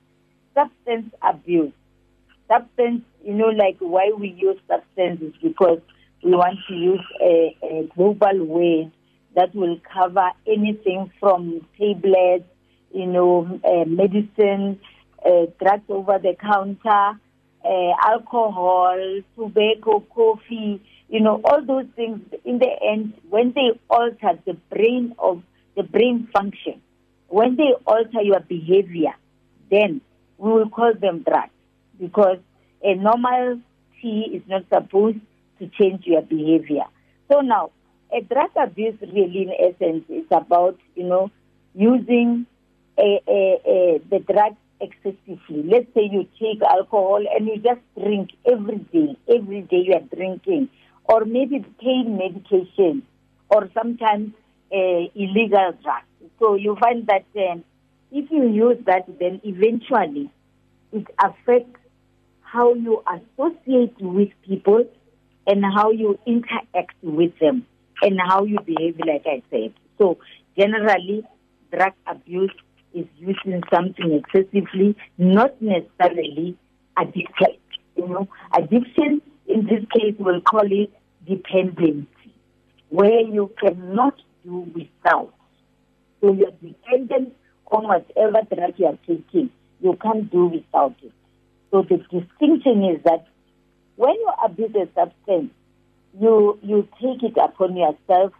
substance 0.55 1.13
abuse. 1.21 1.73
Substance, 2.51 3.03
you 3.23 3.33
know, 3.33 3.49
like 3.49 3.77
why 3.79 4.11
we 4.17 4.29
use 4.29 4.57
substances 4.67 5.33
because 5.41 5.79
we 6.23 6.31
want 6.31 6.57
to 6.67 6.73
use 6.73 7.05
a, 7.21 7.55
a 7.63 7.89
global 7.95 8.45
way 8.45 8.91
that 9.35 9.53
will 9.53 9.79
cover 9.93 10.29
anything 10.47 11.11
from 11.19 11.65
tablets, 11.77 12.45
you 12.93 13.05
know, 13.05 13.59
uh, 13.63 13.85
medicine, 13.85 14.79
uh, 15.25 15.45
drugs 15.61 15.83
over 15.89 16.17
the 16.17 16.35
counter, 16.39 17.19
uh, 17.65 17.91
alcohol, 18.01 18.97
tobacco, 19.35 19.99
coffee, 20.13 20.81
you 21.09 21.19
know, 21.19 21.41
all 21.43 21.63
those 21.63 21.85
things 21.95 22.21
in 22.43 22.59
the 22.59 22.69
end, 22.83 23.13
when 23.29 23.53
they 23.53 23.79
alter 23.89 24.39
the 24.45 24.53
brain 24.69 25.15
of 25.19 25.43
the 25.75 25.83
brain 25.83 26.27
function, 26.33 26.81
when 27.27 27.55
they 27.55 27.73
alter 27.85 28.21
your 28.21 28.39
behavior, 28.39 29.13
then 29.69 30.01
we 30.37 30.51
will 30.51 30.69
call 30.69 30.93
them 30.93 31.23
drugs 31.23 31.51
because 31.99 32.37
a 32.83 32.95
normal 32.95 33.59
tea 34.01 34.31
is 34.33 34.41
not 34.47 34.63
supposed 34.73 35.19
to 35.59 35.67
change 35.79 36.05
your 36.05 36.21
behavior. 36.21 36.85
So 37.31 37.41
now, 37.41 37.71
a 38.11 38.21
drug 38.21 38.51
abuse 38.55 38.95
really 39.01 39.43
in 39.43 39.51
essence 39.59 40.05
is 40.09 40.25
about, 40.31 40.77
you 40.95 41.03
know, 41.03 41.31
using 41.73 42.45
a, 42.97 43.21
a, 43.27 43.61
a, 43.65 44.01
the 44.09 44.19
drug 44.19 44.55
excessively. 44.79 45.63
Let's 45.63 45.87
say 45.93 46.09
you 46.11 46.27
take 46.39 46.61
alcohol 46.61 47.23
and 47.35 47.47
you 47.47 47.57
just 47.57 47.81
drink 47.99 48.31
every 48.45 48.77
day. 48.77 49.17
Every 49.27 49.61
day 49.61 49.83
you 49.87 49.93
are 49.93 50.15
drinking. 50.15 50.69
Or 51.07 51.25
maybe 51.25 51.65
pain 51.79 52.17
medication 52.17 53.03
or 53.49 53.69
sometimes 53.73 54.33
uh, 54.71 55.01
illegal 55.15 55.73
drugs. 55.83 56.05
So 56.39 56.55
you 56.55 56.75
find 56.81 57.07
that 57.07 57.25
um, 57.37 57.63
if 58.11 58.29
you 58.31 58.49
use 58.49 58.77
that, 58.85 59.07
then 59.19 59.41
eventually 59.43 60.31
it 60.91 61.05
affects 61.23 61.79
how 62.41 62.73
you 62.73 63.03
associate 63.07 63.95
with 63.99 64.29
people 64.47 64.85
and 65.47 65.63
how 65.63 65.91
you 65.91 66.17
interact 66.25 66.95
with 67.03 67.37
them 67.39 67.65
and 68.01 68.19
how 68.19 68.43
you 68.43 68.57
behave, 68.65 68.97
like 69.05 69.25
I 69.25 69.43
said. 69.51 69.73
So 69.97 70.17
generally, 70.57 71.23
drug 71.71 71.93
abuse 72.07 72.53
is 72.93 73.05
using 73.17 73.61
something 73.73 74.23
excessively, 74.23 74.95
not 75.17 75.61
necessarily 75.61 76.57
addicted. 76.97 77.59
You 77.95 78.07
know, 78.07 78.27
addiction 78.53 79.21
in 79.47 79.65
this 79.65 79.85
case 79.93 80.15
we'll 80.17 80.41
call 80.41 80.71
it 80.71 80.91
dependency, 81.25 82.07
where 82.89 83.21
you 83.21 83.51
cannot 83.59 84.19
do 84.43 84.71
without. 84.73 85.33
So 86.21 86.33
you're 86.33 86.51
dependent 86.63 87.35
on 87.71 87.87
whatever 87.87 88.41
drug 88.53 88.73
you 88.77 88.85
are 88.85 88.97
taking. 89.07 89.49
You 89.81 89.97
can't 90.01 90.31
do 90.31 90.45
without 90.45 90.95
it. 91.03 91.11
So 91.71 91.81
the 91.81 91.97
distinction 91.97 92.83
is 92.83 93.03
that 93.03 93.27
when 93.95 94.13
you 94.13 94.29
abuse 94.43 94.75
a 94.75 94.87
substance, 94.93 95.51
you 96.19 96.57
you 96.61 96.87
take 97.01 97.23
it 97.23 97.37
upon 97.37 97.75
yourself 97.75 98.33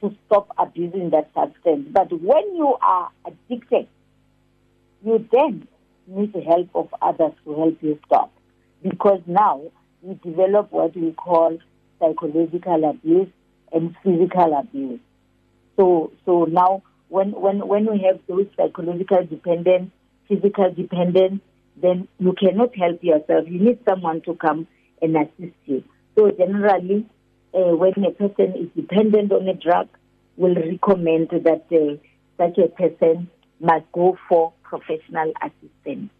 to 0.00 0.14
stop 0.26 0.48
abusing 0.58 1.10
that 1.10 1.30
substance. 1.34 1.88
But 1.90 2.12
when 2.12 2.56
you 2.56 2.76
are 2.82 3.10
addicted, 3.24 3.88
you 5.04 5.26
then 5.32 5.66
need 6.06 6.32
the 6.32 6.40
help 6.40 6.68
of 6.74 6.94
others 7.00 7.32
to 7.44 7.54
help 7.54 7.78
you 7.82 7.98
stop. 8.06 8.32
Because 8.82 9.20
now 9.26 9.62
you 10.06 10.18
develop 10.22 10.72
what 10.72 10.96
we 10.96 11.12
call 11.12 11.58
psychological 12.00 12.90
abuse 12.90 13.28
and 13.72 13.94
physical 14.02 14.58
abuse. 14.58 15.00
So 15.76 16.12
so 16.26 16.44
now 16.44 16.82
when 17.08 17.32
when 17.32 17.66
when 17.66 17.90
we 17.90 18.04
have 18.06 18.20
those 18.28 18.46
psychological 18.56 19.24
dependence, 19.26 19.90
physical 20.28 20.72
dependence, 20.72 21.40
then 21.80 22.08
you 22.18 22.34
cannot 22.34 22.76
help 22.76 23.02
yourself. 23.02 23.46
You 23.46 23.60
need 23.60 23.78
someone 23.88 24.20
to 24.22 24.34
come 24.34 24.66
and 25.00 25.16
assist 25.16 25.56
you. 25.66 25.84
So 26.16 26.30
generally, 26.30 27.06
uh, 27.54 27.76
when 27.76 27.92
a 28.04 28.10
person 28.10 28.54
is 28.56 28.68
dependent 28.76 29.32
on 29.32 29.48
a 29.48 29.54
drug, 29.54 29.88
we'll 30.36 30.54
recommend 30.54 31.30
that 31.30 31.66
uh, 31.72 31.96
such 32.38 32.58
a 32.58 32.68
person 32.68 33.28
must 33.60 33.84
go 33.92 34.18
for 34.28 34.52
professional 34.62 35.32
assistance. 35.42 36.10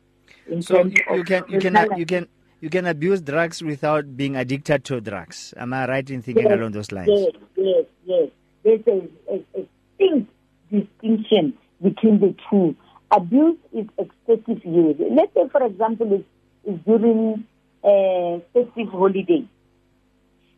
so 0.60 0.84
you, 0.84 1.02
you 1.14 1.24
can 1.24 1.44
you 1.48 1.58
can 1.58 1.88
you 1.96 2.06
can 2.06 2.28
you 2.62 2.70
can 2.70 2.86
abuse 2.86 3.20
drugs 3.20 3.60
without 3.60 4.16
being 4.16 4.36
addicted 4.36 4.84
to 4.84 5.00
drugs. 5.00 5.52
Am 5.56 5.74
I 5.74 5.86
right 5.88 6.08
in 6.08 6.22
thinking 6.22 6.44
yes, 6.44 6.52
along 6.52 6.70
those 6.70 6.92
lines? 6.92 7.10
Yes, 7.10 7.32
yes, 7.56 7.84
yes. 8.04 8.28
There's 8.62 8.80
a, 8.86 9.08
a, 9.32 9.60
a 9.60 9.66
distinct 9.98 10.32
distinction 10.70 11.58
between 11.82 12.20
the 12.20 12.36
two. 12.48 12.76
Abuse 13.10 13.58
is 13.72 13.86
excessive 13.98 14.64
use. 14.64 14.96
Let's 15.10 15.34
say, 15.34 15.48
for 15.50 15.66
example, 15.66 16.12
it's, 16.12 16.24
it's 16.64 16.84
during 16.84 17.44
uh, 17.82 18.38
festive 18.54 18.88
holidays. 18.92 19.46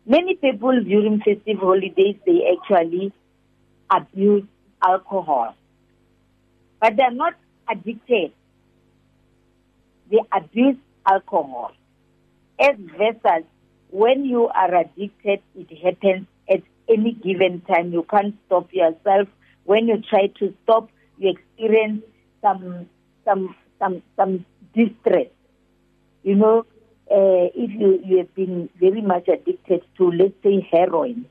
Many 0.07 0.35
people 0.35 0.85
during 0.85 1.21
festive 1.21 1.59
holidays 1.59 2.17
they 2.27 2.55
actually 2.55 3.15
abuse 3.91 4.45
alcohol, 4.87 5.55
but 6.83 6.97
they're 6.97 7.11
not 7.11 7.33
addicted. 7.67 8.33
They 10.11 10.21
abuse 10.31 10.77
alcohol. 11.07 11.73
As 12.59 12.77
versus 12.99 13.45
when 13.91 14.25
you 14.25 14.49
are 14.49 14.75
addicted, 14.75 15.41
it 15.57 15.79
happens 15.83 16.27
at 16.49 16.63
any 16.89 17.13
given 17.13 17.61
time. 17.63 17.93
You 17.93 18.05
can't 18.09 18.35
stop 18.47 18.73
yourself. 18.73 19.29
When 19.65 19.89
you 19.89 20.03
try 20.09 20.29
to 20.39 20.55
stop, 20.63 20.91
you 21.19 21.31
experience 21.31 22.03
some 22.43 22.89
some 23.25 23.55
some 23.79 24.03
some 24.17 24.45
distress. 24.75 25.29
You 26.23 26.37
know, 26.37 26.67
uh, 27.11 27.53
if 27.55 27.71
you, 27.71 28.01
you 28.05 28.19
have 28.19 28.35
been 28.35 28.71
very 28.81 29.03
much 29.03 29.29
addicted 29.29 29.83
to, 29.99 30.11
let's 30.11 30.33
say, 30.43 30.67
heroin, 30.73 31.27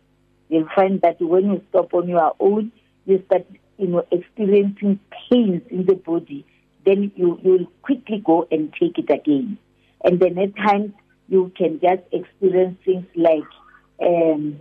you'll 0.50 0.70
find 0.76 1.02
that 1.02 1.20
when 1.20 1.46
you 1.46 1.64
stop 1.70 1.94
on 1.94 2.08
your 2.08 2.36
own, 2.40 2.72
you 3.06 3.24
start, 3.26 3.48
you 3.78 3.88
know, 3.88 4.06
experiencing 4.12 5.00
pains 5.30 5.64
in 5.70 5.86
the 5.86 5.96
body. 5.96 6.46
Then 6.86 7.12
you 7.16 7.40
you'll 7.44 7.68
quickly 7.82 8.22
go 8.24 8.48
and 8.52 8.74
take 8.74 8.98
it 8.98 9.10
again, 9.10 9.58
and 10.04 10.20
then 10.20 10.38
at 10.38 10.56
times 10.56 10.94
you 11.34 11.52
can 11.58 11.80
just 11.82 12.04
experience 12.12 12.78
things 12.86 13.08
like 13.16 13.50
um, 14.00 14.60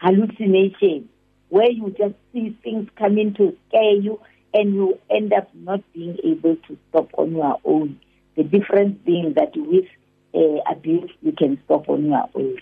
hallucination, 0.00 1.08
where 1.48 1.70
you 1.70 1.92
just 1.98 2.14
see 2.32 2.56
things 2.62 2.88
coming 2.96 3.34
to 3.34 3.56
scare 3.68 3.96
you, 3.96 4.20
and 4.54 4.74
you 4.74 4.98
end 5.10 5.32
up 5.32 5.50
not 5.54 5.80
being 5.92 6.16
able 6.24 6.56
to 6.68 6.78
stop 6.88 7.10
on 7.18 7.32
your 7.32 7.56
own. 7.64 7.98
The 8.36 8.44
difference 8.44 8.96
being 9.04 9.34
that 9.34 9.52
with 9.56 9.86
uh, 10.34 10.70
abuse, 10.70 11.10
you 11.20 11.32
can 11.32 11.60
stop 11.64 11.88
on 11.88 12.06
your 12.06 12.28
own. 12.34 12.58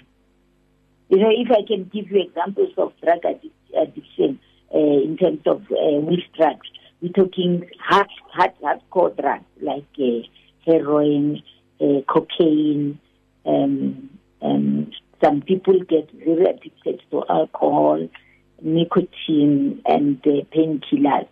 You 1.11 1.19
know, 1.19 1.31
if 1.31 1.51
I 1.51 1.63
can 1.69 1.91
give 1.93 2.11
you 2.11 2.23
examples 2.27 2.73
of 2.79 2.93
drug 3.05 3.21
addic- 3.23 3.81
addiction 3.81 4.41
uh, 4.75 4.79
in 4.79 5.19
terms 5.19 5.43
of 5.47 5.61
uh, 5.71 6.01
which 6.09 6.25
drugs, 6.37 6.67
we're 7.03 7.13
talking 7.13 7.69
hard, 7.79 8.09
hard, 8.33 8.53
hardcore 8.63 9.15
drugs 9.21 9.45
like 9.61 9.85
uh, 10.01 10.23
heroin, 10.65 11.43
uh, 11.81 12.01
cocaine. 12.09 12.99
Um, 13.47 14.11
um, 14.43 14.91
some 15.23 15.43
people 15.43 15.79
get 15.89 16.11
very 16.13 16.45
addicted 16.45 17.01
to 17.11 17.25
alcohol, 17.29 18.09
nicotine, 18.61 19.83
and 19.87 20.19
uh, 20.27 20.45
painkillers. 20.55 21.29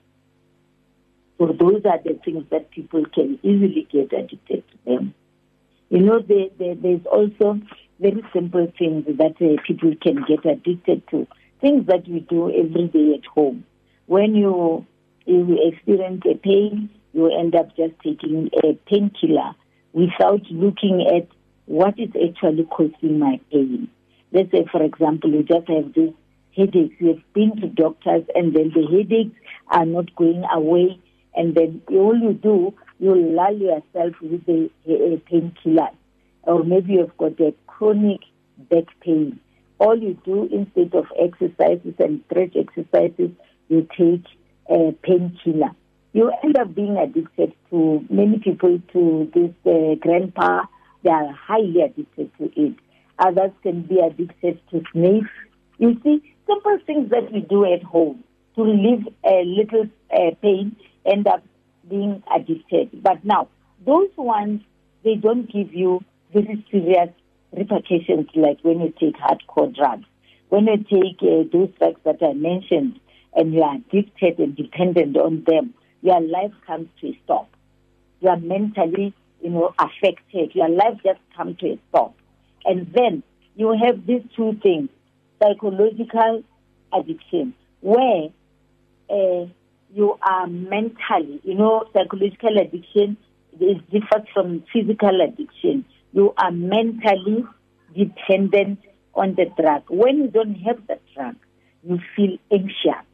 So 1.39 1.47
those 1.49 1.83
are 1.85 1.99
the 2.03 2.19
things 2.25 2.45
that 2.51 2.71
people 2.71 3.05
can 3.13 3.39
easily 3.43 3.87
get 3.91 4.13
addicted 4.13 4.65
to 4.71 4.77
them. 4.87 5.15
You 5.91 6.01
know, 6.01 6.21
there, 6.21 6.47
there, 6.59 6.75
there's 6.75 7.05
also 7.07 7.61
very 8.01 8.23
simple 8.33 8.73
things 8.79 9.05
that 9.07 9.35
uh, 9.41 9.63
people 9.67 9.95
can 10.01 10.25
get 10.27 10.45
addicted 10.45 11.07
to. 11.11 11.27
Things 11.61 11.87
that 11.87 12.07
we 12.09 12.21
do 12.21 12.51
every 12.51 12.89
day 12.89 13.19
at 13.19 13.27
home. 13.27 13.65
When 14.07 14.35
you, 14.35 14.87
you 15.27 15.73
experience 15.73 16.23
a 16.31 16.37
pain, 16.37 16.91
you 17.13 17.37
end 17.37 17.55
up 17.55 17.77
just 17.77 17.95
taking 18.03 18.51
a 18.63 18.75
painkiller 18.89 19.55
without 19.93 20.43
looking 20.51 21.07
at 21.07 21.29
what 21.67 21.99
is 21.99 22.11
actually 22.11 22.65
causing 22.65 23.19
my 23.19 23.41
pain. 23.51 23.89
Let's 24.33 24.51
say, 24.51 24.67
for 24.71 24.83
example, 24.83 25.31
you 25.31 25.43
just 25.43 25.69
have 25.69 25.95
this 25.95 26.13
headaches. 26.57 26.95
You 26.99 27.09
have 27.09 27.33
been 27.35 27.57
to 27.61 27.69
doctors 27.69 28.25
and 28.35 28.55
then 28.55 28.73
the 28.75 28.87
headaches 28.87 29.37
are 29.69 29.87
not 29.87 30.15
going 30.17 30.45
away. 30.53 30.99
And 31.35 31.55
then 31.55 31.83
all 31.89 32.17
you 32.17 32.33
do, 32.35 32.75
you 32.99 33.15
lull 33.15 33.57
yourself 33.57 34.15
with 34.21 34.43
a, 34.49 34.71
a 34.87 35.17
painkiller. 35.19 35.89
Or 36.43 36.63
maybe 36.63 36.95
you've 36.95 37.17
got 37.17 37.41
a 37.41 37.55
chronic 37.67 38.21
back 38.71 38.85
pain. 39.01 39.41
All 39.79 39.99
you 39.99 40.19
do 40.25 40.49
instead 40.53 40.95
of 40.95 41.07
exercises 41.19 41.95
and 41.99 42.23
stretch 42.27 42.55
exercises, 42.57 43.31
you 43.69 43.89
take 43.97 44.25
a 44.69 44.93
painkiller. 45.03 45.71
You 46.13 46.33
end 46.45 46.57
up 46.57 46.75
being 46.75 46.97
addicted 46.97 47.53
to 47.71 48.05
many 48.09 48.39
people 48.39 48.81
to 48.93 49.31
this 49.35 49.51
uh, 49.67 49.97
Grand-Pa. 49.97 50.69
They 51.05 51.11
are 51.11 51.33
highly 51.33 51.83
addicted 51.83 52.31
to 52.39 52.51
it. 52.57 52.75
Others 53.19 53.53
can 53.63 53.83
be 53.83 54.01
addicted 54.01 54.59
to 54.71 54.83
snakes. 54.93 55.31
You 55.79 56.01
see, 56.03 56.35
simple 56.47 56.79
things 56.87 57.11
that 57.11 57.31
we 57.31 57.41
do 57.41 57.65
at 57.73 57.83
home 57.83 58.25
to 58.57 58.63
relieve 58.63 59.07
a 59.25 59.45
little 59.45 59.87
uh, 60.13 60.31
pain 60.43 60.77
end 61.05 61.27
up 61.27 61.45
being 61.89 62.23
addicted. 62.35 63.03
But 63.03 63.25
now, 63.25 63.49
those 63.85 64.09
ones, 64.17 64.63
they 65.05 65.17
don't 65.17 65.51
give 65.53 65.75
you 65.75 66.03
very 66.33 66.65
serious 66.71 67.11
repercussions 67.53 68.29
like 68.35 68.59
when 68.63 68.81
you 68.81 68.93
take 68.99 69.17
hardcore 69.17 69.75
drugs. 69.75 70.07
When 70.49 70.67
you 70.67 70.79
take 70.79 71.23
uh, 71.23 71.49
those 71.53 71.71
drugs 71.79 72.01
that 72.05 72.23
I 72.23 72.33
mentioned 72.33 72.99
and 73.35 73.53
you 73.53 73.63
are 73.63 73.77
addicted 73.77 74.39
and 74.39 74.57
dependent 74.57 75.17
on 75.17 75.45
them, 75.47 75.75
your 76.01 76.21
life 76.21 76.53
comes 76.67 76.89
to 77.01 77.09
a 77.09 77.19
stop. 77.25 77.51
You 78.21 78.31
are 78.31 78.39
mentally, 78.39 79.15
you 79.45 79.51
know, 79.51 79.75
affected. 79.79 80.53
Your 80.55 80.71
life 80.71 80.99
just 81.05 81.21
comes 81.37 81.59
to 81.59 81.73
a 81.73 81.79
stop. 81.91 82.15
And 82.65 82.91
then 82.95 83.23
you 83.55 83.79
have 83.85 84.07
these 84.07 84.23
two 84.35 84.59
things, 84.63 84.89
psychological 85.41 86.43
addiction, 86.91 87.53
where 87.81 88.29
uh, 89.11 89.47
you 89.93 90.19
are 90.23 90.47
mentally, 90.47 91.41
you 91.45 91.55
know, 91.55 91.85
psychological 91.93 92.57
addiction 92.59 93.19
is 93.61 93.77
different 93.93 94.29
from 94.33 94.65
physical 94.73 95.21
addiction. 95.21 95.85
You 96.13 96.33
are 96.39 96.51
mentally 96.51 97.45
dependent 97.95 98.81
on 99.15 99.35
the 99.35 99.45
drug. 99.61 99.83
When 99.89 100.17
you 100.17 100.29
don't 100.29 100.55
have 100.55 100.87
the 100.87 100.99
drug, 101.15 101.37
you 101.87 102.01
feel 102.17 102.39
anxious. 102.51 103.05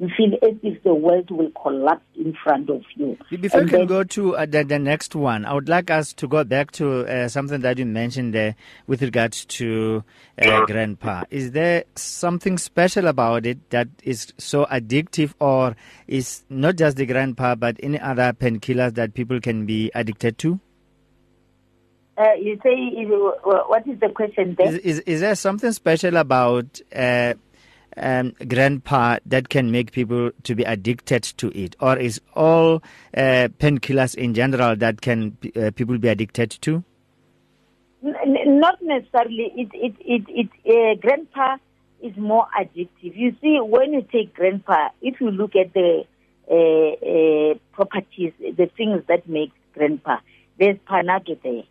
You 0.00 0.08
feel 0.16 0.32
as 0.42 0.56
if 0.62 0.82
the 0.82 0.94
world 0.94 1.30
will 1.30 1.50
collapse 1.62 2.06
in 2.16 2.34
front 2.42 2.70
of 2.70 2.80
you. 2.96 3.18
Before 3.38 3.60
and 3.60 3.70
we 3.70 3.76
can 3.76 3.86
go 3.86 4.02
to 4.02 4.34
uh, 4.34 4.46
the, 4.46 4.64
the, 4.64 4.78
next 4.78 5.14
one, 5.14 5.44
I 5.44 5.52
would 5.52 5.68
like 5.68 5.90
us 5.90 6.14
to 6.14 6.26
go 6.26 6.42
back 6.42 6.70
to 6.72 7.00
uh, 7.00 7.28
something 7.28 7.60
that 7.60 7.76
you 7.76 7.84
mentioned 7.84 8.32
there 8.32 8.56
with 8.86 9.02
regards 9.02 9.44
to 9.44 10.02
uh, 10.40 10.64
Grand-Pa. 10.64 11.24
Is 11.28 11.50
there 11.50 11.84
something 11.96 12.56
special 12.56 13.08
about 13.08 13.44
it 13.44 13.68
that 13.68 13.88
is 14.02 14.32
so 14.38 14.64
addictive, 14.64 15.34
or 15.38 15.76
is 16.06 16.44
not 16.48 16.76
just 16.76 16.96
the 16.96 17.04
Grand-Pa, 17.04 17.56
but 17.56 17.76
any 17.82 18.00
other 18.00 18.32
painkillers 18.32 18.94
that 18.94 19.12
people 19.12 19.38
can 19.38 19.66
be 19.66 19.90
addicted 19.94 20.38
to? 20.38 20.58
Uh, 22.16 22.32
you 22.40 22.58
say, 22.62 22.74
what 23.04 23.86
is 23.86 24.00
the 24.00 24.08
question 24.08 24.54
there? 24.56 24.68
Is, 24.68 24.78
is, 24.78 24.98
is 25.00 25.20
there 25.20 25.34
something 25.34 25.72
special 25.72 26.16
about 26.16 26.80
uh, 26.94 27.34
um, 28.00 28.34
Grand-Pa 28.48 29.18
that 29.26 29.48
can 29.48 29.70
make 29.70 29.92
people 29.92 30.30
to 30.42 30.54
be 30.54 30.64
addicted 30.64 31.22
to 31.22 31.48
it, 31.58 31.76
or 31.80 31.96
is 31.98 32.20
all 32.34 32.82
uh, 33.16 33.48
painkillers 33.58 34.14
in 34.14 34.34
general 34.34 34.76
that 34.76 35.00
can 35.00 35.36
uh, 35.56 35.70
people 35.74 35.98
be 35.98 36.08
addicted 36.08 36.50
to? 36.62 36.82
Not 38.02 38.80
necessarily. 38.82 39.52
It 39.56 39.68
it 39.74 39.94
it, 40.00 40.22
it 40.28 40.48
uh, 40.66 41.00
Grand-Pa 41.00 41.58
is 42.02 42.16
more 42.16 42.46
addictive. 42.58 43.14
You 43.14 43.36
see, 43.42 43.58
when 43.60 43.92
you 43.92 44.02
take 44.10 44.34
Grand-Pa, 44.34 44.90
if 45.02 45.20
you 45.20 45.30
look 45.30 45.54
at 45.54 45.74
the 45.74 46.04
uh, 46.50 46.54
uh, 46.54 47.54
properties, 47.72 48.32
the 48.40 48.70
things 48.76 49.02
that 49.08 49.28
make 49.28 49.52
Grand-Pa, 49.74 50.20
there's 50.58 50.78
panado 50.88 51.40
there, 51.42 51.64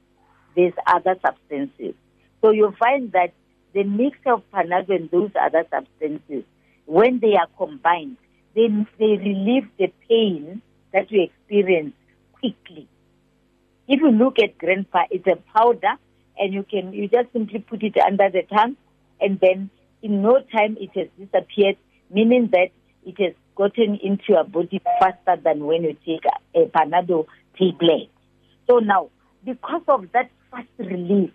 there's 0.55 0.74
other 0.86 1.15
substances. 1.25 1.95
So 2.41 2.51
you 2.51 2.74
find 2.79 3.12
that 3.12 3.33
the 3.73 3.83
mix 3.83 4.17
of 4.25 4.43
Panado 4.51 4.95
and 4.95 5.09
those 5.11 5.31
other 5.39 5.65
substances, 5.69 6.43
when 6.85 7.19
they 7.19 7.35
are 7.35 7.47
combined, 7.57 8.17
then 8.55 8.88
they 8.97 9.17
relieve 9.17 9.67
the 9.77 9.91
pain 10.07 10.61
that 10.91 11.11
you 11.11 11.23
experience 11.23 11.93
quickly. 12.33 12.88
If 13.88 14.01
you 14.01 14.11
look 14.11 14.39
at 14.39 14.57
Grand-Pa, 14.57 15.05
it's 15.11 15.27
a 15.27 15.35
powder, 15.53 15.95
and 16.38 16.53
you 16.53 16.63
can 16.63 16.93
you 16.93 17.07
just 17.07 17.31
simply 17.33 17.59
put 17.59 17.83
it 17.83 17.97
under 17.97 18.29
the 18.29 18.43
tongue, 18.43 18.75
and 19.19 19.39
then 19.39 19.69
in 20.01 20.21
no 20.21 20.39
time 20.51 20.77
it 20.79 20.91
has 20.95 21.07
disappeared, 21.19 21.77
meaning 22.09 22.49
that 22.51 22.69
it 23.05 23.19
has 23.19 23.33
gotten 23.55 23.95
into 24.01 24.23
your 24.29 24.43
body 24.45 24.81
faster 24.99 25.35
than 25.43 25.65
when 25.65 25.83
you 25.83 25.95
take 26.05 26.23
a, 26.25 26.61
a 26.61 26.65
Panado 26.67 27.25
tablet. 27.57 28.09
So 28.69 28.77
now, 28.77 29.09
because 29.43 29.81
of 29.88 30.11
that 30.13 30.29
fast 30.49 30.67
relief, 30.77 31.31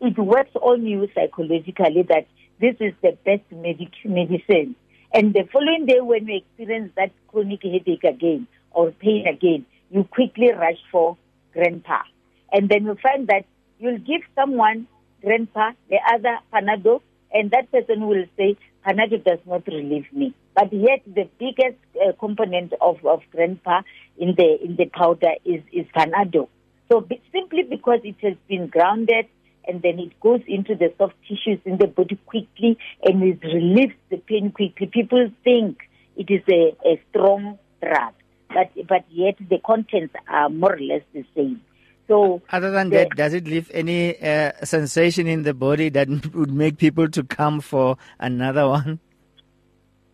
it 0.00 0.18
works 0.18 0.54
on 0.60 0.86
you 0.86 1.08
psychologically 1.14 2.02
that 2.08 2.26
this 2.60 2.76
is 2.80 2.92
the 3.02 3.16
best 3.24 3.42
medic- 3.52 4.04
medicine. 4.04 4.74
And 5.12 5.32
the 5.32 5.48
following 5.52 5.86
day, 5.86 6.00
when 6.00 6.26
you 6.26 6.36
experience 6.38 6.92
that 6.96 7.12
chronic 7.28 7.62
headache 7.62 8.04
again 8.04 8.46
or 8.72 8.90
pain 8.90 9.26
again, 9.26 9.64
you 9.90 10.04
quickly 10.04 10.52
rush 10.52 10.78
for 10.92 11.16
Grand-Pa. 11.52 12.04
And 12.52 12.68
then 12.68 12.84
you 12.84 12.96
find 13.02 13.26
that 13.28 13.44
you'll 13.78 13.98
give 13.98 14.22
someone 14.34 14.86
Grand-Pa, 15.22 15.72
the 15.88 15.98
other 16.12 16.38
Panado, 16.52 17.00
and 17.32 17.50
that 17.50 17.70
person 17.72 18.06
will 18.06 18.24
say, 18.36 18.56
Panado 18.86 19.22
does 19.22 19.38
not 19.46 19.66
relieve 19.66 20.06
me. 20.12 20.34
But 20.54 20.72
yet 20.72 21.02
the 21.06 21.28
biggest 21.38 21.78
uh, 21.96 22.12
component 22.18 22.72
of, 22.80 23.04
of 23.04 23.22
Grand-Pa 23.32 23.82
in 24.18 24.34
the, 24.36 24.58
in 24.62 24.76
the 24.76 24.86
powder 24.86 25.32
is, 25.44 25.62
is 25.72 25.86
Panado. 25.96 26.48
So 26.90 27.06
simply 27.32 27.62
because 27.62 28.00
it 28.04 28.16
has 28.22 28.34
been 28.48 28.66
grounded 28.66 29.26
and 29.68 29.82
then 29.82 29.98
it 29.98 30.18
goes 30.20 30.40
into 30.48 30.74
the 30.74 30.92
soft 30.98 31.14
tissues 31.28 31.60
in 31.64 31.76
the 31.78 31.86
body 31.86 32.18
quickly 32.26 32.78
and 33.04 33.22
it 33.22 33.42
relieves 33.44 33.94
the 34.10 34.16
pain 34.16 34.50
quickly. 34.50 34.86
People 34.86 35.30
think 35.44 35.78
it 36.16 36.30
is 36.30 36.42
a, 36.48 36.74
a 36.88 37.00
strong 37.10 37.58
drug, 37.82 38.14
but 38.48 38.70
but 38.88 39.04
yet 39.10 39.36
the 39.48 39.58
contents 39.64 40.14
are 40.28 40.48
more 40.48 40.74
or 40.74 40.80
less 40.80 41.02
the 41.12 41.24
same. 41.36 41.60
So, 42.08 42.40
other 42.50 42.70
than 42.70 42.88
the, 42.88 42.96
that, 42.96 43.10
does 43.10 43.34
it 43.34 43.46
leave 43.46 43.70
any 43.74 44.18
uh, 44.20 44.52
sensation 44.64 45.26
in 45.26 45.42
the 45.42 45.52
body 45.52 45.90
that 45.90 46.08
would 46.34 46.52
make 46.52 46.78
people 46.78 47.08
to 47.10 47.22
come 47.22 47.60
for 47.60 47.98
another 48.18 48.66
one? 48.66 48.98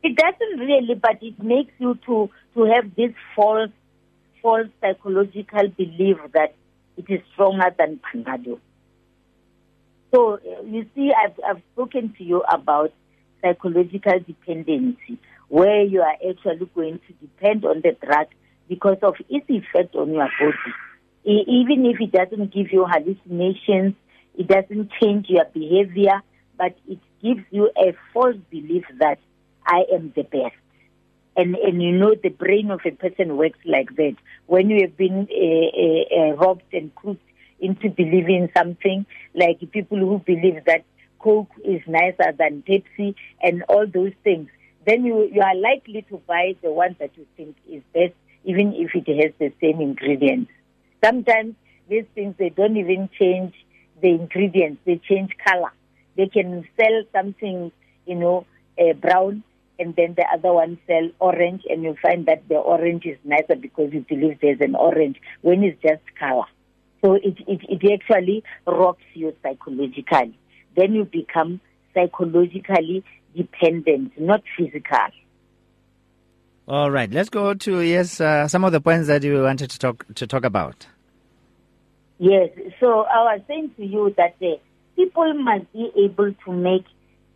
It 0.03 0.17
doesn't 0.17 0.59
really, 0.59 0.95
but 0.95 1.23
it 1.23 1.43
makes 1.43 1.73
you 1.79 1.95
to 2.07 2.29
to 2.55 2.65
have 2.65 2.95
this 2.97 3.13
false 3.35 3.71
false 4.43 4.69
psychological 4.81 5.69
belief 5.69 6.19
that 6.35 6.55
it 6.97 7.07
is 7.09 7.21
stronger 7.33 7.75
than 7.79 8.01
Panado. 8.01 8.59
So 10.15 10.39
you 10.65 10.87
see, 10.95 11.13
I've, 11.13 11.35
I've 11.45 11.63
spoken 11.73 12.15
to 12.19 12.25
you 12.25 12.43
about 12.43 12.93
psychological 13.43 14.21
dependency, 14.21 15.19
where 15.49 15.83
you 15.83 16.03
are 16.03 16.15
actually 16.15 16.71
going 16.75 17.01
to 17.07 17.13
depend 17.21 17.65
on 17.65 17.83
the 17.83 17.97
drug 18.07 18.29
because 18.69 18.99
of 19.03 19.17
its 19.29 19.47
effect 19.49 19.95
on 19.97 20.13
your 20.13 20.29
body. 20.39 20.75
Even 21.25 21.87
if 21.87 22.01
it 22.01 22.13
doesn't 22.13 22.55
give 22.55 22.71
you 22.71 22.87
hallucinations, 22.89 23.95
it 24.37 24.47
doesn't 24.47 24.91
change 25.03 25.27
your 25.29 25.47
behavior, 25.47 26.23
but 26.57 26.77
it 26.87 26.99
gives 27.23 27.45
you 27.51 27.71
a 27.77 27.95
false 28.13 28.37
belief 28.51 28.85
that 29.01 29.19
I 29.67 29.85
am 29.93 30.13
the 30.15 30.23
best. 30.23 30.55
And, 31.37 31.57
and 31.57 31.83
you 31.83 31.91
know, 31.91 32.15
the 32.15 32.29
brain 32.29 32.71
of 32.71 32.81
a 32.87 32.93
person 32.93 33.37
works 33.37 33.59
like 33.65 33.97
that. 33.97 34.15
When 34.47 34.71
you 34.71 34.83
have 34.83 34.97
been 34.97 35.27
uh, 35.29 35.81
uh, 35.83 36.21
uh, 36.21 36.35
robbed 36.37 36.73
and 36.73 36.95
cooked 36.95 37.21
into 37.61 37.91
believing 37.91 38.51
something, 38.57 39.07
like 39.35 39.61
people 39.73 39.99
who 39.99 40.19
believe 40.19 40.65
that 40.67 40.85
Coke 41.19 41.51
is 41.65 41.81
nicer 41.87 42.33
than 42.39 42.63
Pepsi 42.63 43.15
and 43.43 43.63
all 43.69 43.87
those 43.87 44.13
things, 44.23 44.49
then 44.87 45.05
you, 45.05 45.31
you 45.33 45.41
are 45.41 45.55
likely 45.55 46.03
to 46.11 46.19
buy 46.27 46.55
the 46.63 46.71
one 46.71 46.97
that 46.99 47.11
you 47.17 47.27
think 47.37 47.57
is 47.69 47.83
best, 47.95 48.13
even 48.45 48.75
if 48.75 48.95
it 48.95 49.09
has 49.23 49.33
the 49.39 49.53
same 49.61 49.81
ingredients. 49.81 50.51
Sometimes 51.03 51.55
these 51.89 52.05
things, 52.15 52.35
they 52.39 52.51
don't 52.51 52.77
even 52.77 53.09
change 53.19 53.55
the 54.03 54.11
ingredients, 54.11 54.83
they 54.85 54.97
change 55.09 55.31
color. 55.47 55.73
They 56.17 56.27
can 56.27 56.67
sell 56.77 57.03
something, 57.13 57.73
you 58.07 58.15
know, 58.15 58.47
uh, 58.79 58.93
brown, 58.93 59.43
and 59.79 59.97
then 59.97 60.15
the 60.15 60.25
other 60.33 60.53
one 60.53 60.79
sell 60.87 61.09
orange, 61.19 61.63
and 61.69 61.83
you 61.83 61.97
find 62.03 62.27
that 62.27 62.49
the 62.49 62.57
orange 62.57 63.07
is 63.07 63.19
nicer 63.25 63.57
because 63.57 63.93
you 63.93 64.05
believe 64.09 64.39
there's 64.41 64.61
an 64.61 64.75
orange 64.75 65.21
when 65.41 65.65
it's 65.65 65.81
just 65.83 66.03
color. 66.19 66.45
So 67.05 67.15
it, 67.15 67.37
it, 67.47 67.61
it 67.69 68.01
actually 68.01 68.43
rocks 68.67 69.03
you 69.13 69.35
psychologically. 69.43 70.39
Then 70.75 70.95
you 70.95 71.05
become 71.05 71.61
psychologically 71.93 73.05
dependent, 73.37 74.19
not 74.19 74.43
physical. 74.57 75.09
All 76.67 76.91
right, 76.91 77.11
let's 77.11 77.29
go 77.29 77.53
to 77.53 77.81
yes 77.83 78.23
uh, 78.23 78.49
some 78.49 78.65
of 78.65 78.73
the 78.73 78.81
points 78.81 79.09
that 79.09 79.23
you 79.23 79.43
wanted 79.43 79.69
to 79.69 79.79
talk 79.79 80.07
to 80.15 80.27
talk 80.27 80.47
about. 80.47 80.87
Yes, 82.19 82.49
so 82.81 83.03
I 83.03 83.35
was 83.35 83.41
saying 83.49 83.73
to 83.77 83.85
you 83.85 84.15
that 84.17 84.37
uh, 84.41 84.57
people 84.97 85.35
must 85.35 85.71
be 85.75 85.91
able 86.05 86.33
to 86.33 86.53
make 86.53 86.87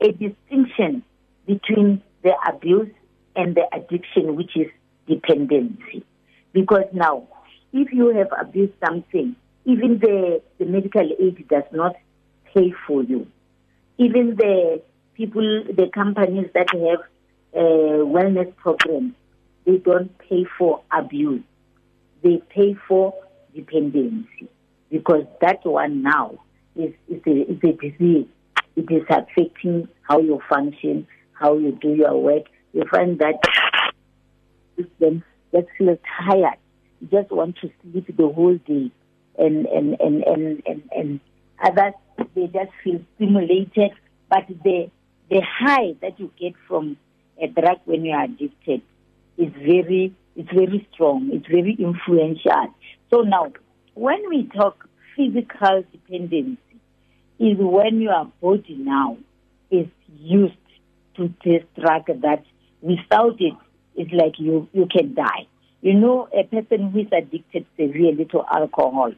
a 0.01 0.13
distinction 0.13 1.03
between 1.47 2.01
the 2.23 2.33
abuse 2.49 2.89
and 3.37 3.55
the 3.55 3.65
addiction, 3.77 4.35
which 4.35 4.57
is 4.57 4.69
dependency. 5.07 6.07
Because 6.55 6.87
now, 6.95 7.29
if 7.75 7.93
you 7.93 8.17
have 8.17 8.29
abused 8.41 8.73
something, 8.83 9.37
even 9.69 9.99
the, 9.99 10.41
the 10.59 10.65
medical 10.65 11.07
aid 11.21 11.47
does 11.47 11.65
not 11.73 11.95
pay 12.55 12.73
for 12.87 13.03
you. 13.03 13.27
Even 13.99 14.35
the 14.37 14.81
people, 15.13 15.63
the 15.65 15.91
companies 15.93 16.49
that 16.55 16.69
have 16.73 17.01
uh, 17.55 18.03
wellness 18.03 18.57
programs, 18.57 19.13
they 19.67 19.77
don't 19.77 20.17
pay 20.21 20.47
for 20.57 20.81
abuse. 20.91 21.43
They 22.23 22.41
pay 22.49 22.77
for 22.89 23.13
dependency 23.55 24.49
because 24.91 25.27
that 25.43 25.65
one 25.67 26.03
now 26.03 26.39
is, 26.75 26.95
is, 27.07 27.21
a, 27.27 27.53
is 27.53 27.59
a 27.63 27.73
disease. 27.73 28.27
It 28.75 28.91
is 28.91 29.03
affecting 29.11 29.87
how 30.01 30.21
you 30.21 30.41
function, 30.49 31.07
how 31.35 31.59
you 31.59 31.73
do 31.73 31.91
your 31.91 32.17
work. 32.17 32.45
You 32.73 32.85
find 32.91 33.19
that 33.19 33.35
just 35.53 35.67
feel 35.77 35.99
tired. 36.25 36.57
You 37.03 37.09
just 37.09 37.31
want 37.31 37.57
to 37.61 37.71
sleep 37.83 38.17
the 38.17 38.29
whole 38.29 38.57
day 38.57 38.91
and 39.39 39.67
and 39.67 39.97
and 40.01 40.25
and 40.25 40.63
and, 40.67 40.83
and 40.95 41.21
others 41.65 41.95
they 42.35 42.47
just 42.47 42.73
feel 42.83 43.01
stimulated. 43.17 43.93
But 44.29 44.47
the 44.49 44.91
the 45.31 45.41
high 45.41 45.95
that 46.01 46.19
you 46.19 46.31
get 46.39 46.55
from 46.67 46.97
a 47.41 47.47
drug 47.47 47.79
when 47.85 48.05
you 48.05 48.13
are 48.13 48.25
addicted 48.25 48.83
is 49.37 49.53
very 49.55 50.15
it's 50.37 50.51
very 50.53 50.87
strong. 50.93 51.31
It's 51.33 51.47
very 51.47 51.77
influential. 51.79 52.75
So 53.11 53.23
now, 53.23 53.53
when 53.95 54.29
we 54.29 54.49
talk 54.55 54.89
physical 55.17 55.85
dependency, 55.91 56.59
is 57.39 57.57
when 57.59 58.01
your 58.01 58.31
body 58.41 58.77
now 58.79 59.17
is 59.71 59.87
used 60.17 60.55
to 61.17 61.33
this 61.45 61.63
drug 61.79 62.07
that 62.07 62.45
without 62.81 63.41
it, 63.41 63.55
it's 63.97 64.13
like 64.13 64.39
you 64.39 64.69
you 64.73 64.87
can 64.87 65.15
die. 65.15 65.47
You 65.81 65.95
know, 65.95 66.29
a 66.33 66.45
person 66.45 66.91
who 66.91 67.01
is 67.01 67.07
addicted 67.13 67.67
severely 67.77 68.25
to 68.33 68.43
alcohol, 68.51 69.13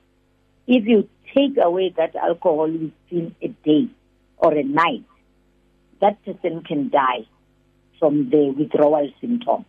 if 0.70 0.87
you 0.87 1.09
take 1.35 1.59
away 1.61 1.92
that 1.96 2.14
alcohol 2.14 2.70
within 2.70 3.35
a 3.42 3.48
day 3.48 3.88
or 4.38 4.54
a 4.54 4.62
night, 4.62 5.04
that 6.00 6.24
person 6.24 6.62
can 6.62 6.90
die 6.90 7.26
from 7.98 8.30
the 8.30 8.54
withdrawal 8.56 9.11
symptoms. 9.20 9.66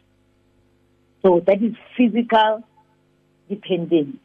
So 1.24 1.42
that 1.48 1.62
is 1.62 1.74
physical 1.98 2.64
dependency 3.50 4.20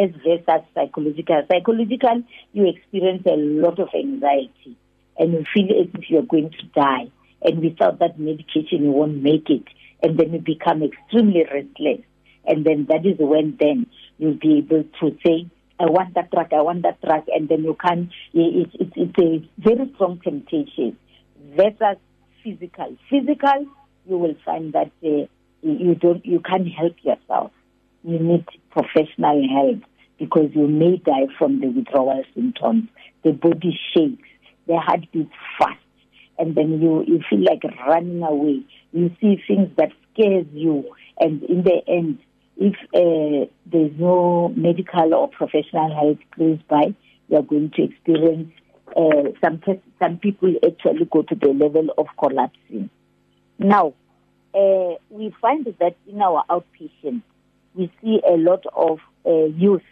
as 0.00 0.10
versus 0.24 0.66
psychological. 0.72 1.42
Psychological, 1.50 2.22
you 2.52 2.68
experience 2.68 3.24
a 3.26 3.36
lot 3.36 3.80
of 3.80 3.88
anxiety 3.92 4.76
and 5.18 5.32
you 5.32 5.44
feel 5.52 5.80
as 5.80 5.88
if 5.94 6.08
you're 6.08 6.22
going 6.22 6.50
to 6.50 6.66
die. 6.76 7.10
And 7.42 7.60
without 7.60 7.98
that 7.98 8.20
medication, 8.20 8.84
you 8.84 8.92
won't 8.92 9.20
make 9.20 9.50
it. 9.50 9.64
And 10.00 10.16
then 10.16 10.32
you 10.32 10.38
become 10.38 10.84
extremely 10.84 11.42
restless. 11.42 12.06
And 12.46 12.64
then 12.64 12.86
that 12.88 13.04
is 13.04 13.16
when 13.18 13.56
then 13.58 13.86
you'll 14.18 14.34
be 14.34 14.58
able 14.58 14.84
to 15.00 15.16
say, 15.26 15.48
I 15.80 15.86
want 15.86 16.14
that 16.14 16.30
drug, 16.30 16.52
I 16.52 16.62
want 16.62 16.82
that 16.82 17.00
drug. 17.00 17.24
And 17.28 17.48
then 17.48 17.64
you 17.64 17.76
can, 17.80 18.10
it's, 18.32 18.74
it's, 18.74 18.92
it's 18.96 19.18
a 19.18 19.48
very 19.60 19.90
strong 19.94 20.20
temptation 20.22 20.96
versus 21.56 21.98
physical. 22.42 22.96
Physical, 23.10 23.66
you 24.08 24.18
will 24.18 24.34
find 24.44 24.72
that 24.72 24.90
uh, 25.04 25.26
you 25.62 25.94
don't, 25.94 26.24
you 26.24 26.40
can't 26.40 26.68
help 26.68 26.96
yourself. 27.02 27.52
You 28.04 28.18
need 28.18 28.46
professional 28.70 29.46
help 29.48 29.82
because 30.18 30.50
you 30.54 30.66
may 30.66 30.96
die 30.96 31.26
from 31.38 31.60
the 31.60 31.68
withdrawal 31.68 32.22
symptoms. 32.34 32.88
The 33.24 33.32
body 33.32 33.78
shakes, 33.94 34.28
the 34.66 34.78
heart 34.78 35.06
beats 35.12 35.32
fast, 35.58 35.78
and 36.38 36.54
then 36.54 36.80
you, 36.80 37.04
you 37.06 37.20
feel 37.28 37.44
like 37.44 37.62
running 37.86 38.22
away. 38.22 38.62
You 38.92 39.10
see 39.20 39.42
things 39.46 39.70
that 39.76 39.90
scares 40.12 40.46
you, 40.52 40.94
and 41.18 41.42
in 41.44 41.62
the 41.62 41.80
end, 41.86 42.18
if 42.58 42.74
uh, 42.92 43.50
there's 43.66 43.92
no 43.98 44.52
medical 44.56 45.14
or 45.14 45.28
professional 45.28 45.94
help 45.94 46.18
close 46.34 46.58
by, 46.68 46.94
you're 47.28 47.42
going 47.42 47.70
to 47.76 47.84
experience 47.84 48.52
uh, 48.96 49.30
some 49.42 49.62
some 49.98 50.18
people 50.18 50.54
actually 50.66 51.04
go 51.10 51.22
to 51.22 51.34
the 51.34 51.48
level 51.48 51.88
of 51.96 52.06
collapsing. 52.18 52.90
Now, 53.58 53.94
uh, 54.54 54.94
we 55.10 55.34
find 55.40 55.66
that 55.66 55.96
in 56.06 56.20
our 56.20 56.42
outpatient, 56.50 57.22
we 57.74 57.92
see 58.02 58.20
a 58.26 58.36
lot 58.36 58.64
of 58.74 58.98
uh, 59.24 59.44
youth 59.44 59.82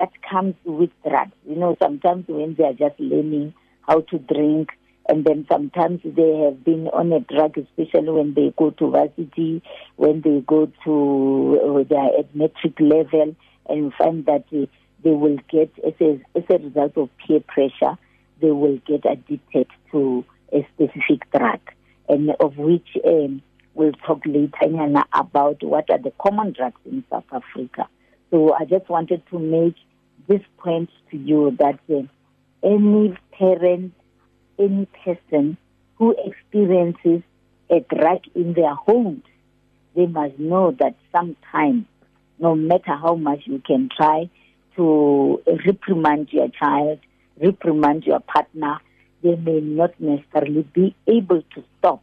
that 0.00 0.10
comes 0.28 0.54
with 0.64 0.90
drugs. 1.08 1.32
You 1.46 1.56
know, 1.56 1.76
sometimes 1.80 2.24
when 2.26 2.54
they 2.56 2.64
are 2.64 2.72
just 2.72 2.98
learning 2.98 3.54
how 3.86 4.00
to 4.00 4.18
drink, 4.18 4.70
and 5.08 5.24
then 5.24 5.46
sometimes 5.50 6.00
they 6.04 6.36
have 6.38 6.64
been 6.64 6.88
on 6.88 7.12
a 7.12 7.20
drug, 7.20 7.58
especially 7.58 8.10
when 8.10 8.34
they 8.34 8.52
go 8.56 8.70
to 8.70 8.90
varsity, 8.90 9.62
when 9.96 10.20
they 10.20 10.40
go 10.46 10.70
to 10.84 11.60
uh, 11.80 11.84
their 11.88 12.18
at 12.18 12.80
level, 12.80 13.34
and 13.68 13.94
find 13.94 14.26
that 14.26 14.44
they 14.50 15.10
will 15.10 15.38
get, 15.50 15.70
as 15.86 15.94
a, 16.00 16.20
as 16.36 16.44
a 16.50 16.58
result 16.58 16.96
of 16.96 17.08
peer 17.18 17.40
pressure, 17.40 17.98
they 18.40 18.50
will 18.50 18.78
get 18.86 19.04
addicted 19.04 19.66
to 19.90 20.24
a 20.52 20.66
specific 20.74 21.30
drug, 21.32 21.60
and 22.08 22.30
of 22.40 22.56
which 22.56 22.96
um, 23.06 23.42
we'll 23.74 23.92
talk 23.92 24.20
later 24.26 24.50
about 25.12 25.62
what 25.62 25.90
are 25.90 25.98
the 25.98 26.12
common 26.20 26.52
drugs 26.52 26.80
in 26.84 27.04
South 27.10 27.24
Africa. 27.32 27.88
So 28.30 28.54
I 28.54 28.64
just 28.64 28.88
wanted 28.88 29.22
to 29.30 29.38
make 29.38 29.74
this 30.28 30.42
point 30.58 30.90
to 31.10 31.16
you 31.16 31.56
that 31.58 31.78
uh, 31.90 32.02
any 32.62 33.16
parent, 33.32 33.92
any 34.58 34.86
person 35.04 35.56
who 35.96 36.14
experiences 36.24 37.22
a 37.70 37.80
drug 37.94 38.20
in 38.34 38.54
their 38.54 38.74
homes, 38.74 39.22
they 39.94 40.06
must 40.06 40.38
know 40.38 40.72
that 40.72 40.94
sometimes, 41.10 41.86
no 42.38 42.54
matter 42.54 42.96
how 42.96 43.14
much 43.14 43.40
you 43.44 43.62
can 43.64 43.88
try 43.94 44.28
to 44.76 45.42
reprimand 45.66 46.28
your 46.32 46.48
child, 46.48 46.98
reprimand 47.40 48.04
your 48.04 48.20
partner, 48.20 48.78
they 49.22 49.36
may 49.36 49.60
not 49.60 49.98
necessarily 50.00 50.62
be 50.74 50.94
able 51.06 51.42
to 51.54 51.64
stop 51.78 52.02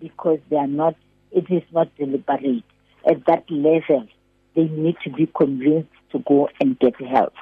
because 0.00 0.38
they 0.48 0.56
are 0.56 0.66
not, 0.66 0.94
it 1.32 1.50
is 1.50 1.62
not 1.72 1.94
deliberate. 1.96 2.64
At 3.08 3.24
that 3.26 3.50
level, 3.50 4.06
they 4.54 4.64
need 4.64 4.96
to 5.04 5.10
be 5.10 5.26
convinced 5.26 5.90
to 6.12 6.18
go 6.20 6.48
and 6.60 6.78
get 6.78 7.00
help. 7.00 7.34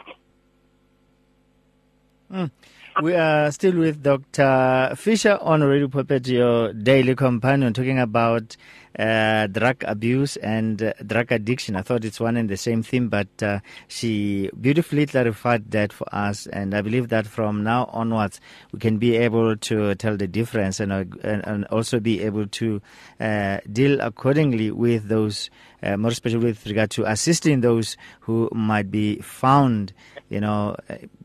Mm. 2.32 2.50
We 3.00 3.14
are 3.14 3.52
still 3.52 3.76
with 3.78 4.02
Dr. 4.02 4.94
Fisher 4.96 5.38
on 5.40 5.62
Radio 5.62 5.86
your 6.26 6.72
daily 6.72 7.14
companion, 7.14 7.72
talking 7.72 8.00
about 8.00 8.56
uh, 8.98 9.46
drug 9.48 9.82
abuse 9.86 10.36
and 10.36 10.82
uh, 10.82 10.92
drug 11.06 11.32
addiction. 11.32 11.76
I 11.76 11.82
thought 11.82 12.04
it's 12.04 12.20
one 12.20 12.36
and 12.36 12.48
the 12.48 12.56
same 12.56 12.82
thing, 12.82 13.08
but 13.08 13.28
uh, 13.42 13.60
she 13.88 14.50
beautifully 14.60 15.06
clarified 15.06 15.70
that 15.72 15.92
for 15.92 16.06
us. 16.14 16.46
And 16.46 16.74
I 16.74 16.82
believe 16.82 17.08
that 17.08 17.26
from 17.26 17.64
now 17.64 17.86
onwards, 17.92 18.40
we 18.72 18.78
can 18.78 18.98
be 18.98 19.16
able 19.16 19.56
to 19.56 19.94
tell 19.96 20.16
the 20.16 20.26
difference 20.28 20.80
and, 20.80 20.92
uh, 20.92 21.04
and, 21.22 21.46
and, 21.46 21.64
also 21.66 22.00
be 22.00 22.22
able 22.22 22.46
to 22.46 22.80
uh, 23.20 23.58
deal 23.70 24.00
accordingly 24.00 24.70
with 24.70 25.08
those, 25.08 25.50
uh, 25.82 25.96
more 25.96 26.10
especially 26.10 26.44
with 26.44 26.66
regard 26.66 26.90
to 26.90 27.04
assisting 27.04 27.60
those 27.60 27.96
who 28.20 28.48
might 28.52 28.90
be 28.90 29.16
found 29.20 29.92
you 30.28 30.40
know, 30.40 30.76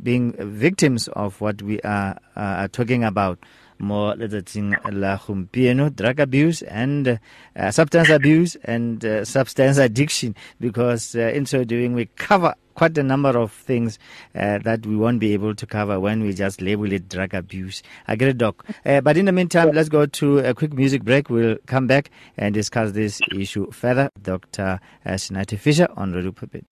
being 0.01 0.33
victims 0.37 1.07
of 1.09 1.41
what 1.41 1.61
we 1.61 1.79
are, 1.81 2.17
uh, 2.35 2.67
talking 2.71 3.03
about 3.03 3.39
mo 3.83 4.15
letsatsing 4.15 4.75
la 4.91 5.17
gompieno 5.17 5.89
drug 5.93 6.19
abuse 6.19 6.63
and 6.63 7.19
uh, 7.55 7.71
substance 7.71 8.09
abuse 8.09 8.55
and 8.63 9.03
uh, 9.05 9.25
substance 9.25 9.77
addiction 9.77 10.35
because 10.59 11.15
uh, 11.15 11.31
in 11.35 11.45
so 11.45 11.63
doing 11.63 11.93
we 11.93 12.05
cover 12.15 12.55
quite 12.73 12.97
a 12.97 13.03
number 13.03 13.29
of 13.37 13.51
things 13.51 13.99
uh, 14.35 14.57
that 14.59 14.85
we 14.85 14.95
won't 14.95 15.19
be 15.19 15.33
able 15.33 15.53
to 15.55 15.65
cover 15.65 15.99
when 15.99 16.23
we 16.23 16.33
just 16.33 16.61
label 16.61 16.91
it 16.91 17.07
drug 17.09 17.33
abuse. 17.33 17.83
I 18.07 18.15
get 18.15 18.29
it, 18.29 18.37
Doc. 18.37 18.65
Uh, 18.85 19.01
but 19.01 19.17
in 19.17 19.25
the 19.25 19.31
meantime, 19.31 19.71
let's 19.73 19.89
go 19.89 20.05
to 20.05 20.39
a 20.39 20.53
quick 20.53 20.73
music 20.73 21.03
break. 21.03 21.29
We'll 21.29 21.57
come 21.67 21.87
back 21.87 22.09
and 22.37 22.53
discuss 22.53 22.93
this 22.93 23.21
issue 23.31 23.71
further. 23.71 24.09
Dr. 24.21 24.79
Uh, 25.05 25.11
Sinathi 25.11 25.59
Fisher 25.59 25.87
on 25.95 26.13
Radio 26.13 26.31
Pulpit. 26.31 26.65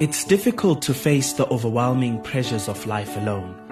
It's 0.00 0.24
difficult 0.24 0.82
to 0.82 0.94
face 0.94 1.32
the 1.32 1.46
overwhelming 1.48 2.20
pressures 2.22 2.68
of 2.68 2.86
life 2.86 3.16
alone. 3.16 3.71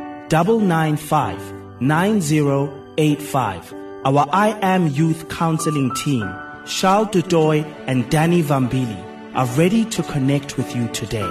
995 0.31 1.81
9085. 1.81 3.73
Our 4.05 4.25
I 4.31 4.57
Am 4.61 4.87
Youth 4.87 5.27
Counseling 5.29 5.93
team, 5.95 6.33
Charles 6.65 7.09
Dudoy 7.09 7.65
and 7.87 8.09
Danny 8.09 8.41
Vambili, 8.41 8.97
are 9.35 9.45
ready 9.57 9.83
to 9.85 10.01
connect 10.03 10.55
with 10.57 10.73
you 10.75 10.87
today. 10.89 11.27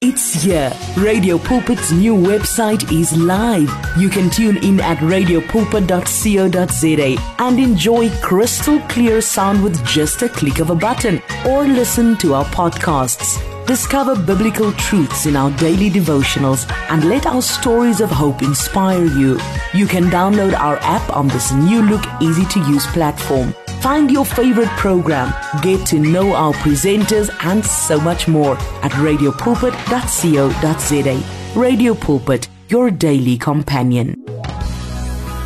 It's 0.00 0.42
here. 0.42 0.72
Radio 0.96 1.38
Pulpit's 1.38 1.92
new 1.92 2.14
website 2.14 2.90
is 2.92 3.16
live. 3.16 3.70
You 3.96 4.08
can 4.08 4.30
tune 4.30 4.56
in 4.58 4.80
at 4.80 4.98
radiopulpit.co.za 4.98 7.16
and 7.38 7.58
enjoy 7.58 8.10
crystal 8.20 8.78
clear 8.88 9.20
sound 9.20 9.62
with 9.62 9.84
just 9.86 10.22
a 10.22 10.28
click 10.28 10.58
of 10.60 10.70
a 10.70 10.74
button 10.74 11.22
or 11.46 11.64
listen 11.64 12.16
to 12.18 12.34
our 12.34 12.44
podcasts. 12.46 13.53
Discover 13.66 14.16
biblical 14.26 14.72
truths 14.72 15.24
in 15.24 15.36
our 15.36 15.50
daily 15.52 15.88
devotionals 15.88 16.70
and 16.90 17.08
let 17.08 17.24
our 17.24 17.40
stories 17.40 18.02
of 18.02 18.10
hope 18.10 18.42
inspire 18.42 19.06
you. 19.06 19.38
You 19.72 19.86
can 19.86 20.04
download 20.04 20.52
our 20.58 20.76
app 20.82 21.08
on 21.16 21.28
this 21.28 21.50
new 21.52 21.80
look, 21.80 22.04
easy 22.20 22.44
to 22.44 22.60
use 22.60 22.86
platform. 22.88 23.54
Find 23.80 24.10
your 24.10 24.26
favorite 24.26 24.68
program, 24.76 25.32
get 25.62 25.86
to 25.86 25.98
know 25.98 26.34
our 26.34 26.52
presenters, 26.54 27.30
and 27.42 27.64
so 27.64 27.98
much 27.98 28.28
more 28.28 28.58
at 28.82 28.92
radiopulpit.co.za. 28.92 31.58
Radio 31.58 31.94
Pulpit, 31.94 32.48
your 32.68 32.90
daily 32.90 33.38
companion. 33.38 34.22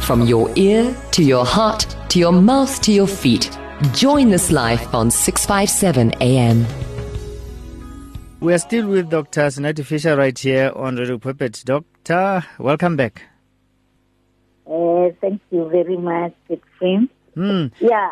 From 0.02 0.22
your 0.22 0.50
ear 0.56 0.92
to 1.12 1.22
your 1.22 1.46
heart 1.46 1.86
to 2.08 2.18
your 2.18 2.32
mouth 2.32 2.82
to 2.82 2.90
your 2.90 3.06
feet, 3.06 3.56
join 3.92 4.30
this 4.30 4.50
life 4.50 4.92
on 4.92 5.08
657 5.08 6.14
AM. 6.20 6.66
We 8.40 8.54
are 8.54 8.58
still 8.58 8.86
with 8.86 9.10
Dr. 9.10 9.40
Sinathi 9.48 9.84
Fisher 9.84 10.16
right 10.16 10.38
here 10.38 10.70
on 10.76 10.94
Radio 10.94 11.18
Pulpit. 11.18 11.60
Doctor, 11.64 12.44
welcome 12.60 12.96
back. 12.96 13.22
Uh, 14.64 15.08
thank 15.20 15.40
you 15.50 15.68
very 15.68 15.96
much, 15.96 16.34
friend. 16.78 17.08
Mm. 17.36 17.72
Yeah. 17.80 18.10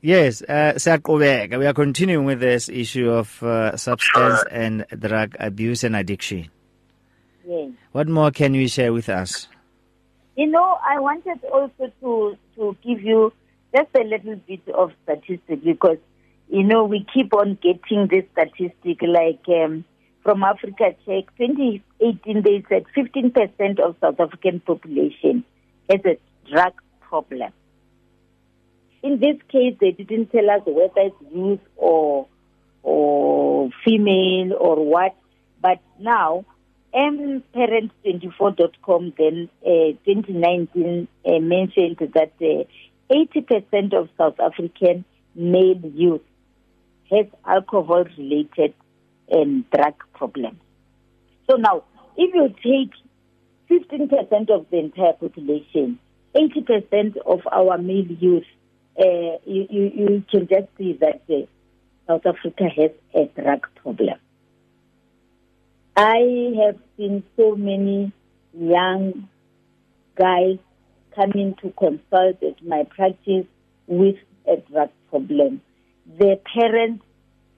Yes, 0.00 0.42
uh, 0.42 0.72
we 1.06 1.66
are 1.66 1.72
continuing 1.72 2.24
with 2.24 2.40
this 2.40 2.68
issue 2.68 3.10
of 3.10 3.40
uh, 3.44 3.76
substance 3.76 4.42
and 4.50 4.84
drug 4.98 5.36
abuse 5.38 5.84
and 5.84 5.94
addiction. 5.94 6.50
Yes. 7.46 7.70
What 7.92 8.08
more 8.08 8.32
can 8.32 8.54
you 8.54 8.66
share 8.66 8.92
with 8.92 9.08
us? 9.08 9.46
You 10.34 10.48
know, 10.48 10.78
I 10.84 10.98
wanted 10.98 11.44
also 11.44 11.92
to 12.00 12.36
to 12.56 12.76
give 12.84 13.02
you 13.02 13.32
just 13.72 13.88
a 13.94 14.02
little 14.02 14.34
bit 14.48 14.68
of 14.74 14.90
statistics 15.04 15.62
because 15.64 15.98
you 16.48 16.62
know 16.62 16.84
we 16.84 17.04
keep 17.12 17.34
on 17.34 17.58
getting 17.62 18.06
this 18.08 18.24
statistic 18.32 19.02
like 19.02 19.40
um, 19.48 19.84
from 20.22 20.42
Africa 20.42 20.94
Check 21.06 21.26
2018 21.38 22.42
they 22.42 22.64
said 22.68 22.84
15% 22.96 23.80
of 23.80 23.96
South 24.00 24.18
African 24.20 24.60
population 24.60 25.44
has 25.90 26.00
a 26.04 26.18
drug 26.50 26.72
problem. 27.00 27.52
In 29.02 29.18
this 29.20 29.36
case, 29.50 29.76
they 29.80 29.92
didn't 29.92 30.32
tell 30.32 30.50
us 30.50 30.62
whether 30.66 30.90
it's 30.96 31.16
youth 31.32 31.60
or 31.76 32.26
or 32.82 33.70
female 33.84 34.54
or 34.54 34.84
what, 34.84 35.14
but 35.60 35.78
now 35.98 36.44
mparent24.com 36.94 39.12
then 39.18 39.50
uh, 39.62 39.92
2019 40.06 41.06
uh, 41.26 41.38
mentioned 41.38 41.98
that 41.98 42.32
uh, 42.40 42.64
80% 43.12 43.92
of 43.94 44.08
South 44.16 44.40
African 44.40 45.04
male 45.34 45.82
youth 45.94 46.22
has 47.10 47.26
alcohol 47.46 48.04
related 48.16 48.74
and 49.30 49.68
drug 49.70 49.94
problems. 50.14 50.58
So 51.48 51.56
now, 51.56 51.84
if 52.16 52.34
you 52.34 52.48
take 52.62 52.92
15% 53.70 54.50
of 54.50 54.66
the 54.70 54.78
entire 54.78 55.12
population, 55.12 55.98
80% 56.34 57.16
of 57.26 57.40
our 57.50 57.78
male 57.78 58.06
youth, 58.06 58.44
uh, 58.98 59.38
you, 59.46 59.66
you, 59.70 59.92
you, 59.94 60.24
can 60.30 60.48
just 60.48 60.68
see 60.76 60.98
that 61.00 61.22
uh, 61.30 61.46
South 62.06 62.26
Africa 62.26 62.64
has 62.76 62.90
a 63.14 63.40
drug 63.40 63.66
problem. 63.76 64.18
I 65.96 66.52
have 66.64 66.78
seen 66.96 67.22
so 67.36 67.54
many 67.56 68.12
young 68.52 69.28
guys 70.16 70.58
coming 71.14 71.54
to 71.62 71.72
consult 71.78 72.42
at 72.42 72.64
my 72.64 72.84
practice 72.84 73.46
with 73.86 74.16
a 74.46 74.56
drug 74.70 74.90
problem. 75.10 75.60
Their 76.08 76.36
parents 76.36 77.04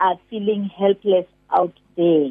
are 0.00 0.18
feeling 0.28 0.70
helpless 0.76 1.26
out 1.50 1.74
there. 1.96 2.30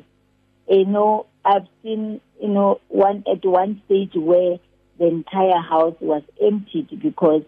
You 0.70 0.86
know, 0.86 1.28
I've 1.46 1.68
seen, 1.82 2.22
you 2.42 2.50
know, 2.50 2.82
one 2.90 3.24
at 3.32 3.46
one 3.46 3.82
stage 3.86 4.12
where 4.16 4.58
the 4.98 5.08
entire 5.08 5.62
house 5.62 5.96
was 6.00 6.24
emptied 6.42 6.90
because 7.02 7.44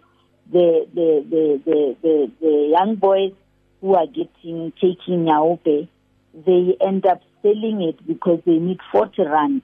the 0.51 0.87
the 0.93 1.25
the 1.29 1.61
the, 1.65 1.95
the, 2.01 2.31
the 2.39 2.67
young 2.71 2.95
boys 2.95 3.33
who 3.81 3.95
are 3.95 4.07
getting 4.07 4.71
taking 4.79 5.25
Nyaope, 5.25 5.87
they 6.33 6.77
end 6.79 7.05
up 7.05 7.21
selling 7.41 7.81
it 7.81 8.05
because 8.07 8.41
they 8.45 8.57
need 8.57 8.79
40 8.91 9.23
rand 9.23 9.61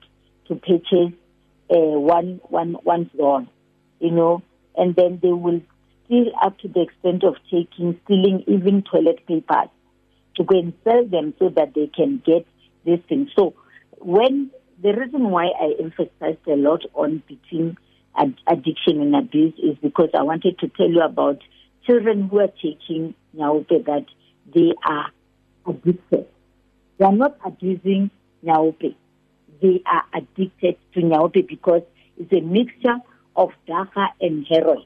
to 0.48 0.56
purchase 0.56 1.14
uh, 1.70 1.76
one, 1.76 2.40
one, 2.48 2.74
one 2.82 3.10
floor, 3.10 3.46
you 4.00 4.10
know, 4.10 4.42
and 4.76 4.94
then 4.96 5.18
they 5.22 5.32
will 5.32 5.60
steal 6.08 6.32
up 6.42 6.58
to 6.60 6.68
the 6.68 6.82
extent 6.82 7.22
of 7.22 7.36
taking, 7.50 8.00
stealing 8.04 8.42
even 8.46 8.82
toilet 8.82 9.24
papers 9.26 9.68
to 10.36 10.44
go 10.44 10.58
and 10.58 10.72
sell 10.82 11.04
them 11.06 11.34
so 11.38 11.50
that 11.50 11.74
they 11.74 11.86
can 11.94 12.22
get 12.24 12.46
this 12.84 13.00
thing. 13.08 13.30
So 13.36 13.54
when 13.98 14.50
the 14.82 14.92
reason 14.92 15.30
why 15.30 15.46
I 15.46 15.74
emphasized 15.80 16.46
a 16.46 16.56
lot 16.56 16.82
on 16.94 17.22
between 17.28 17.76
ad- 18.16 18.40
addiction 18.46 19.00
and 19.00 19.14
abuse 19.14 19.54
is 19.58 19.76
because 19.82 20.10
I 20.14 20.22
wanted 20.22 20.58
to 20.60 20.68
tell 20.68 20.88
you 20.88 21.02
about 21.02 21.38
children 21.86 22.28
who 22.28 22.40
are 22.40 22.52
taking 22.62 23.14
Nyaope 23.36 23.84
that 23.86 24.06
they 24.54 24.72
are 24.84 25.10
addicted. 25.66 26.26
They 26.98 27.04
are 27.04 27.12
not 27.12 27.36
abusing 27.44 28.10
Nyaope. 28.44 28.94
They 29.60 29.82
are 29.84 30.04
addicted 30.14 30.76
to 30.94 31.00
Nyaope 31.00 31.46
because 31.46 31.82
it's 32.16 32.32
a 32.32 32.40
mixture 32.40 32.98
of 33.36 33.50
dagga 33.68 34.08
and 34.20 34.46
heroin. 34.48 34.84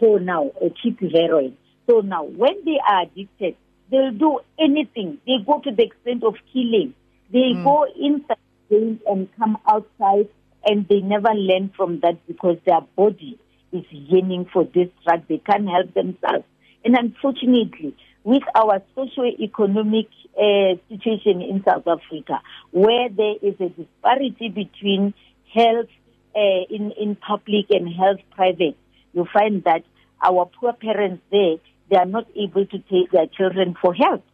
So 0.00 0.16
now, 0.16 0.50
a 0.60 0.70
cheap 0.70 1.00
heroin. 1.00 1.56
So 1.88 2.00
now, 2.00 2.24
when 2.24 2.64
they 2.64 2.78
are 2.86 3.02
addicted, 3.02 3.56
they'll 3.90 4.12
do 4.12 4.40
anything. 4.58 5.18
They 5.26 5.38
go 5.44 5.60
to 5.60 5.70
the 5.70 5.82
extent 5.84 6.24
of 6.24 6.34
killing. 6.52 6.94
They 7.32 7.52
mm. 7.54 7.64
go 7.64 7.86
inside 7.98 8.98
and 9.06 9.28
come 9.36 9.58
outside, 9.68 10.28
and 10.64 10.86
they 10.88 11.00
never 11.00 11.34
learn 11.34 11.72
from 11.76 12.00
that 12.00 12.26
because 12.26 12.58
their 12.64 12.80
body 12.96 13.38
is 13.72 13.84
yearning 13.90 14.46
for 14.52 14.64
this 14.64 14.88
drug. 15.04 15.22
They 15.28 15.38
can't 15.38 15.68
help 15.68 15.92
themselves. 15.94 16.44
And 16.84 16.96
unfortunately, 16.96 17.94
with 18.24 18.42
our 18.54 18.82
socio-economic 18.94 20.08
uh, 20.36 20.76
situation 20.88 21.42
in 21.42 21.62
South 21.66 21.86
Africa, 21.86 22.40
where 22.70 23.08
there 23.08 23.34
is 23.42 23.54
a 23.60 23.68
disparity 23.68 24.48
between 24.48 25.14
health 25.52 25.88
uh, 26.34 26.64
in, 26.70 26.92
in 26.92 27.16
public 27.16 27.66
and 27.70 27.92
health 27.92 28.20
private, 28.34 28.76
you 29.12 29.26
find 29.32 29.64
that 29.64 29.84
our 30.22 30.46
poor 30.46 30.72
parents 30.72 31.22
there, 31.30 31.56
they 31.90 31.96
are 31.96 32.06
not 32.06 32.26
able 32.36 32.66
to 32.66 32.78
take 32.78 33.10
their 33.10 33.26
children 33.26 33.74
for 33.80 33.94
help. 33.94 34.24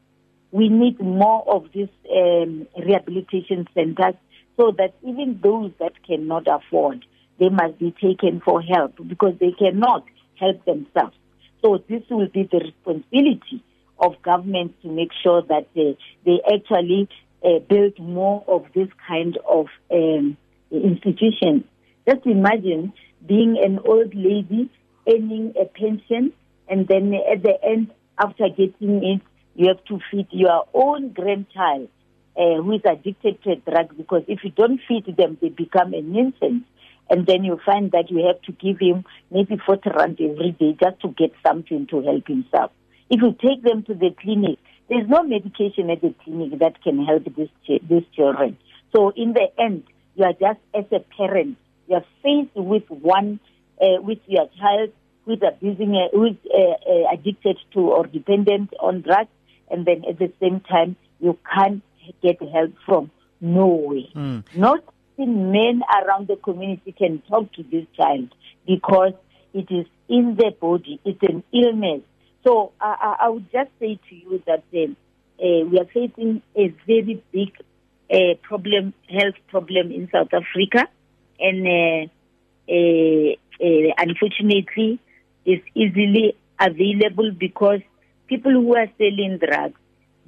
We 0.50 0.68
need 0.68 1.00
more 1.00 1.44
of 1.48 1.66
these 1.74 1.88
um, 2.10 2.66
rehabilitation 2.78 3.66
centers 3.74 4.14
so 4.56 4.72
that 4.78 4.94
even 5.02 5.40
those 5.42 5.72
that 5.78 5.92
cannot 6.06 6.46
afford, 6.48 7.04
they 7.38 7.48
must 7.48 7.78
be 7.78 7.92
taken 7.92 8.40
for 8.44 8.62
help 8.62 8.94
because 9.06 9.34
they 9.40 9.52
cannot 9.52 10.04
help 10.38 10.64
themselves. 10.64 11.16
So 11.62 11.82
this 11.88 12.02
will 12.10 12.28
be 12.28 12.48
the 12.50 12.58
responsibility 12.58 13.62
of 13.98 14.20
governments 14.22 14.74
to 14.82 14.88
make 14.88 15.10
sure 15.22 15.42
that 15.42 15.66
they, 15.74 15.98
they 16.24 16.40
actually 16.52 17.08
uh, 17.44 17.58
build 17.68 17.98
more 17.98 18.44
of 18.46 18.66
this 18.74 18.88
kind 19.06 19.38
of 19.48 19.66
um, 19.92 20.36
institutions. 20.70 21.64
Just 22.08 22.24
imagine 22.26 22.92
being 23.26 23.58
an 23.62 23.78
old 23.84 24.14
lady 24.14 24.70
earning 25.08 25.54
a 25.60 25.64
pension, 25.64 26.32
and 26.68 26.86
then 26.86 27.14
at 27.14 27.42
the 27.42 27.54
end, 27.64 27.90
after 28.18 28.48
getting 28.48 29.04
it, 29.04 29.20
you 29.54 29.68
have 29.68 29.84
to 29.86 29.98
feed 30.10 30.28
your 30.30 30.64
own 30.74 31.12
grandchild 31.12 31.88
uh, 32.36 32.62
who 32.62 32.72
is 32.72 32.82
addicted 32.84 33.42
to 33.42 33.52
a 33.52 33.56
drug 33.56 33.96
because 33.96 34.22
if 34.28 34.40
you 34.44 34.50
don't 34.50 34.80
feed 34.86 35.04
them, 35.16 35.36
they 35.40 35.48
become 35.48 35.92
a 35.94 36.00
nuisance. 36.00 36.64
And 37.10 37.26
then 37.26 37.42
you 37.42 37.58
find 37.64 37.90
that 37.92 38.10
you 38.10 38.26
have 38.26 38.40
to 38.42 38.52
give 38.52 38.78
him 38.78 39.04
maybe 39.30 39.56
40 39.64 39.90
rand 39.96 40.20
every 40.20 40.52
day 40.52 40.76
just 40.80 41.00
to 41.00 41.08
get 41.08 41.32
something 41.44 41.86
to 41.86 42.02
help 42.02 42.28
himself. 42.28 42.70
If 43.08 43.22
you 43.22 43.32
take 43.32 43.62
them 43.62 43.82
to 43.84 43.94
the 43.94 44.10
clinic, 44.20 44.58
there's 44.88 45.08
no 45.08 45.22
medication 45.22 45.90
at 45.90 46.02
the 46.02 46.14
clinic 46.22 46.58
that 46.60 46.82
can 46.82 47.04
help 47.04 47.24
this 47.34 47.48
these 47.66 48.04
children. 48.14 48.58
So 48.94 49.10
in 49.16 49.32
the 49.32 49.48
end, 49.58 49.84
you 50.14 50.24
are 50.24 50.32
just 50.32 50.60
as 50.74 50.84
a 50.92 51.00
parent, 51.16 51.56
you 51.88 51.96
are 51.96 52.04
faced 52.22 52.54
with 52.54 52.88
one, 52.88 53.40
uh, 53.80 54.00
with 54.00 54.18
your 54.26 54.48
child 54.58 54.90
who 55.24 55.32
is 55.32 55.40
abusing, 55.46 55.94
uh, 55.96 56.08
who 56.14 56.26
is 56.26 56.36
uh, 56.52 56.90
uh, 56.90 57.12
addicted 57.12 57.58
to 57.72 57.80
or 57.80 58.06
dependent 58.06 58.72
on 58.80 59.02
drugs, 59.02 59.30
and 59.70 59.86
then 59.86 60.04
at 60.08 60.18
the 60.18 60.32
same 60.40 60.60
time, 60.60 60.96
you 61.20 61.38
can't 61.52 61.82
get 62.22 62.40
help 62.40 62.72
from 62.86 63.10
nowhere. 63.40 64.08
Mm. 64.14 64.44
Not 64.56 64.82
even 65.18 65.52
men 65.52 65.82
around 66.02 66.28
the 66.28 66.36
community 66.36 66.92
can 66.92 67.22
talk 67.28 67.52
to 67.54 67.62
this 67.62 67.84
child 67.96 68.32
because 68.66 69.12
it 69.52 69.70
is 69.70 69.86
in 70.08 70.36
their 70.38 70.52
body. 70.52 71.00
It's 71.04 71.22
an 71.22 71.42
illness 71.52 72.02
so 72.44 72.72
I, 72.80 73.16
I 73.20 73.28
would 73.28 73.50
just 73.52 73.70
say 73.78 73.98
to 74.08 74.14
you 74.14 74.42
that 74.46 74.64
um, 74.74 74.96
uh, 75.38 75.66
we 75.68 75.78
are 75.78 75.86
facing 75.92 76.42
a 76.56 76.74
very 76.86 77.22
big 77.32 77.50
uh, 78.10 78.34
problem, 78.42 78.94
health 79.08 79.34
problem 79.48 79.90
in 79.90 80.08
South 80.12 80.32
Africa, 80.32 80.88
and 81.40 81.66
uh, 81.66 82.06
uh, 82.70 83.32
uh, 83.64 83.94
unfortunately, 83.98 85.00
it's 85.44 85.64
easily 85.74 86.36
available 86.60 87.30
because 87.32 87.80
people 88.28 88.52
who 88.52 88.74
are 88.76 88.88
selling 88.98 89.38
drugs 89.38 89.78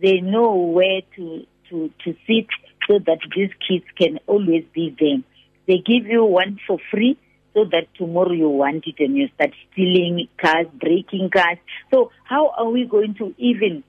they 0.01 0.21
know 0.21 0.55
where 0.55 1.03
to 1.17 1.47
to 1.69 1.91
to 2.05 2.15
sit 2.27 2.47
so 2.89 2.99
that 3.07 3.19
these 3.37 3.51
kids 3.69 3.85
can 3.97 4.19
always 4.27 4.65
be 4.75 4.95
there. 4.99 5.19
They 5.67 5.79
give 5.79 6.07
you 6.07 6.25
one 6.25 6.59
for 6.67 6.79
free 6.91 7.19
so 7.55 7.65
that 7.65 7.87
tomorrow 7.97 8.33
you 8.33 8.49
want 8.49 8.85
it 8.87 8.95
and 8.99 9.17
you 9.17 9.29
start 9.35 9.51
stealing 9.73 10.29
cars, 10.41 10.67
breaking 10.75 11.31
cars. 11.31 11.59
So 11.91 12.11
how 12.25 12.49
are 12.57 12.69
we 12.69 12.87
going 12.87 13.15
to 13.15 13.35
even 13.39 13.85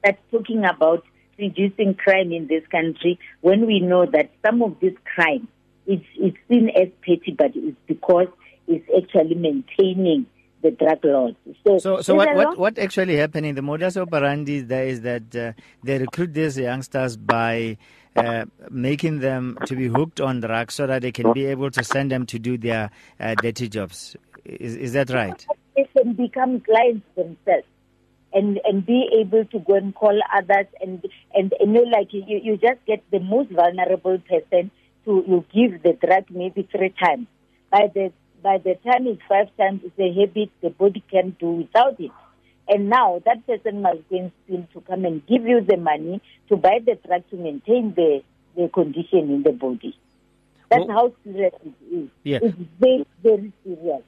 start 0.00 0.18
talking 0.30 0.64
about 0.64 1.04
reducing 1.38 1.94
crime 1.94 2.32
in 2.32 2.46
this 2.46 2.66
country 2.70 3.18
when 3.40 3.66
we 3.66 3.80
know 3.80 4.06
that 4.06 4.30
some 4.44 4.62
of 4.62 4.78
this 4.80 4.94
crime 5.14 5.48
is, 5.86 6.00
is 6.20 6.32
seen 6.48 6.70
as 6.70 6.88
petty, 7.02 7.34
but 7.36 7.52
it's 7.54 7.76
because 7.86 8.28
it's 8.66 8.88
actually 8.96 9.34
maintaining 9.34 10.26
the 10.62 10.70
drug 10.72 11.04
laws. 11.04 11.34
So, 11.66 11.78
so, 11.78 12.00
so 12.00 12.14
what, 12.14 12.34
what, 12.34 12.58
what 12.58 12.78
actually 12.78 13.16
happening? 13.16 13.54
The 13.54 13.62
modus 13.62 13.96
operandi 13.96 14.60
there 14.60 14.86
is 14.86 15.02
that 15.02 15.34
uh, 15.36 15.52
they 15.82 15.98
recruit 15.98 16.34
these 16.34 16.58
youngsters 16.58 17.16
by 17.16 17.76
uh, 18.16 18.46
making 18.70 19.20
them 19.20 19.58
to 19.66 19.76
be 19.76 19.86
hooked 19.86 20.20
on 20.20 20.40
drugs 20.40 20.74
so 20.74 20.86
that 20.86 21.02
they 21.02 21.12
can 21.12 21.32
be 21.32 21.46
able 21.46 21.70
to 21.70 21.84
send 21.84 22.10
them 22.10 22.26
to 22.26 22.38
do 22.38 22.56
their 22.56 22.90
uh, 23.20 23.34
dirty 23.36 23.68
jobs. 23.68 24.16
Is, 24.44 24.76
is 24.76 24.92
that 24.94 25.10
right? 25.10 25.46
They 25.76 25.88
can 25.94 26.14
become 26.14 26.60
clients 26.60 27.06
themselves 27.14 27.66
and 28.32 28.60
and 28.64 28.84
be 28.84 29.08
able 29.20 29.44
to 29.46 29.58
go 29.60 29.74
and 29.74 29.94
call 29.94 30.18
others 30.34 30.66
and 30.80 31.04
and, 31.34 31.52
and 31.60 31.74
you 31.74 31.84
know 31.84 31.90
like 31.90 32.12
you, 32.12 32.24
you 32.26 32.56
just 32.56 32.84
get 32.86 33.02
the 33.10 33.20
most 33.20 33.50
vulnerable 33.50 34.18
person 34.28 34.70
to 35.06 35.24
you 35.26 35.44
give 35.54 35.82
the 35.82 35.94
drug 35.94 36.24
maybe 36.30 36.68
three 36.70 36.90
times 36.90 37.26
by 37.70 37.88
the 37.94 38.12
by 38.42 38.58
the 38.58 38.74
time 38.84 39.06
it's 39.06 39.20
five 39.28 39.48
times, 39.56 39.80
it's 39.84 39.98
a 39.98 40.12
habit 40.20 40.50
the 40.62 40.70
body 40.70 41.02
can 41.10 41.36
do 41.40 41.50
without 41.50 41.98
it. 41.98 42.12
And 42.68 42.88
now 42.88 43.20
that 43.24 43.46
person 43.46 43.82
must 43.82 44.00
in 44.10 44.30
still 44.44 44.66
to 44.72 44.80
come 44.82 45.04
and 45.04 45.26
give 45.26 45.42
you 45.42 45.62
the 45.62 45.76
money 45.76 46.20
to 46.48 46.56
buy 46.56 46.78
the 46.84 46.96
drug 47.06 47.28
to 47.30 47.36
maintain 47.36 47.94
the, 47.94 48.22
the 48.56 48.68
condition 48.68 49.30
in 49.30 49.42
the 49.42 49.52
body. 49.52 49.98
That's 50.70 50.86
well, 50.86 50.96
how 50.96 51.12
serious 51.24 51.54
it 51.64 51.94
is. 51.94 52.08
Yeah. 52.22 52.38
It's 52.42 52.56
very, 52.78 53.06
very 53.22 53.52
serious. 53.64 54.02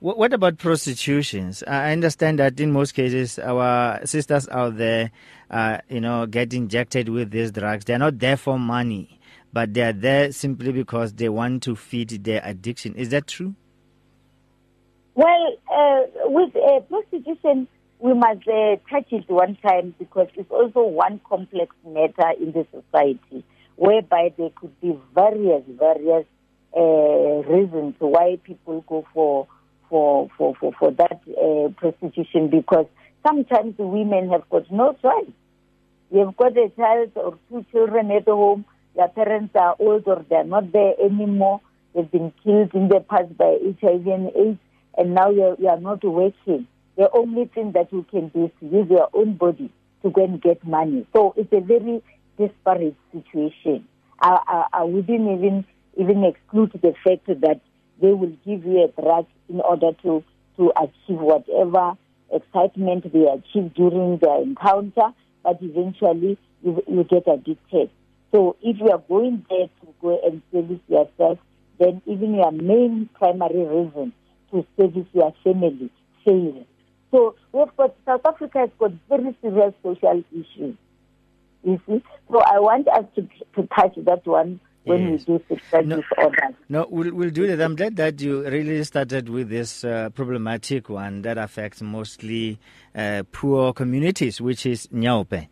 What 0.00 0.32
about 0.32 0.58
prostitutions? 0.58 1.62
I 1.66 1.92
understand 1.92 2.38
that 2.38 2.60
in 2.60 2.72
most 2.72 2.92
cases, 2.92 3.38
our 3.38 4.04
sisters 4.04 4.48
out 4.50 4.76
there, 4.76 5.10
uh, 5.50 5.78
you 5.88 6.00
know, 6.00 6.26
get 6.26 6.52
injected 6.52 7.08
with 7.08 7.30
these 7.30 7.52
drugs. 7.52 7.86
They're 7.86 7.98
not 7.98 8.18
there 8.18 8.36
for 8.36 8.58
money, 8.58 9.18
but 9.54 9.72
they're 9.72 9.92
there 9.92 10.32
simply 10.32 10.72
because 10.72 11.12
they 11.14 11.28
want 11.28 11.62
to 11.62 11.76
feed 11.76 12.10
their 12.24 12.42
addiction. 12.44 12.94
Is 12.96 13.10
that 13.10 13.28
true? 13.28 13.54
Well, 15.14 15.56
uh, 15.72 16.00
with 16.24 16.56
uh, 16.56 16.80
prostitution, 16.80 17.68
we 18.00 18.14
must 18.14 18.48
uh, 18.48 18.76
touch 18.90 19.06
it 19.12 19.30
one 19.30 19.56
time 19.64 19.94
because 19.96 20.26
it's 20.34 20.50
also 20.50 20.82
one 20.82 21.20
complex 21.26 21.74
matter 21.86 22.32
in 22.40 22.50
the 22.50 22.66
society 22.72 23.44
whereby 23.76 24.34
there 24.36 24.50
could 24.56 24.78
be 24.80 24.98
various, 25.14 25.62
various 25.68 26.26
uh, 26.76 26.80
reasons 27.48 27.94
why 28.00 28.36
people 28.42 28.84
go 28.88 29.06
for 29.14 29.46
for 29.88 30.28
for 30.36 30.56
for, 30.56 30.72
for 30.72 30.90
that 30.90 31.20
uh, 31.28 31.68
prostitution 31.76 32.48
because 32.48 32.86
sometimes 33.24 33.76
women 33.78 34.30
have 34.30 34.48
got 34.50 34.70
no 34.72 34.94
choice. 35.00 35.30
You've 36.10 36.36
got 36.36 36.56
a 36.56 36.68
child 36.76 37.12
or 37.14 37.38
two 37.48 37.64
children 37.70 38.10
at 38.10 38.26
home. 38.26 38.64
Their 38.96 39.08
parents 39.08 39.54
are 39.56 39.76
old 39.78 40.04
or 40.06 40.24
they're 40.28 40.44
not 40.44 40.72
there 40.72 40.94
anymore. 41.02 41.60
They've 41.94 42.10
been 42.10 42.32
killed 42.42 42.74
in 42.74 42.88
the 42.88 43.00
past 43.00 43.36
by 43.36 43.58
HIV 43.80 44.06
and 44.06 44.30
AIDS, 44.34 44.58
and 44.96 45.14
now 45.14 45.30
you're, 45.30 45.56
not 45.80 46.02
working 46.04 46.66
the 46.96 47.10
only 47.12 47.46
thing 47.46 47.72
that 47.72 47.92
you 47.92 48.04
can 48.10 48.28
do 48.28 48.46
is 48.46 48.50
to 48.60 48.66
use 48.66 48.88
your 48.88 49.08
own 49.12 49.34
body 49.34 49.70
to 50.02 50.10
go 50.10 50.24
and 50.24 50.40
get 50.40 50.64
money. 50.66 51.06
So 51.14 51.34
it's 51.36 51.52
a 51.52 51.60
very 51.60 52.02
disparate 52.38 52.96
situation. 53.12 53.86
I, 54.20 54.38
I, 54.46 54.64
I 54.72 54.84
wouldn't 54.84 55.08
even 55.08 55.64
even 55.96 56.24
exclude 56.24 56.72
the 56.72 56.94
fact 57.04 57.26
that 57.26 57.60
they 58.00 58.12
will 58.12 58.36
give 58.44 58.64
you 58.64 58.84
a 58.84 59.00
drug 59.00 59.26
in 59.48 59.60
order 59.60 59.92
to, 60.02 60.24
to 60.56 60.72
achieve 60.76 61.20
whatever 61.20 61.96
excitement 62.32 63.12
they 63.12 63.26
achieve 63.26 63.72
during 63.74 64.18
their 64.18 64.42
encounter, 64.42 65.10
but 65.44 65.58
eventually 65.62 66.36
you, 66.64 66.82
you 66.88 67.04
get 67.04 67.28
addicted. 67.28 67.90
So 68.34 68.56
if 68.62 68.78
you 68.80 68.90
are 68.90 68.98
going 68.98 69.46
there 69.48 69.68
to 69.68 69.94
go 70.02 70.20
and 70.26 70.42
service 70.50 70.80
yourself, 70.88 71.38
then 71.78 72.02
even 72.04 72.34
your 72.34 72.50
main 72.50 73.08
primary 73.14 73.64
reason 73.64 74.12
to 74.50 74.66
service 74.76 75.06
your 75.12 75.32
family 75.44 75.88
fails. 76.24 76.66
So 77.12 77.36
we've 77.52 77.76
got 77.76 77.94
South 78.04 78.22
Africa 78.26 78.58
has 78.58 78.70
got 78.76 78.90
very 79.08 79.36
serious 79.40 79.72
social 79.84 80.24
issues. 80.32 80.76
You 81.62 81.80
see, 81.86 82.02
so 82.28 82.40
I 82.40 82.58
want 82.58 82.88
us 82.88 83.04
to 83.14 83.22
to 83.54 83.68
touch 83.68 83.94
that 83.98 84.26
one 84.26 84.58
when 84.82 85.12
yes. 85.12 85.28
we 85.28 85.38
do 85.38 85.60
no, 85.84 86.02
disorders. 86.02 86.56
No, 86.68 86.86
we'll, 86.90 87.14
we'll 87.14 87.30
do 87.30 87.46
that. 87.46 87.64
I'm 87.64 87.76
glad 87.76 87.94
that 87.96 88.20
you 88.20 88.42
really 88.42 88.82
started 88.82 89.28
with 89.28 89.48
this 89.48 89.84
uh, 89.84 90.10
problematic 90.10 90.88
one 90.88 91.22
that 91.22 91.38
affects 91.38 91.80
mostly 91.80 92.58
uh, 92.96 93.22
poor 93.30 93.72
communities, 93.72 94.40
which 94.40 94.66
is 94.66 94.88
Nyaope. 94.88 95.46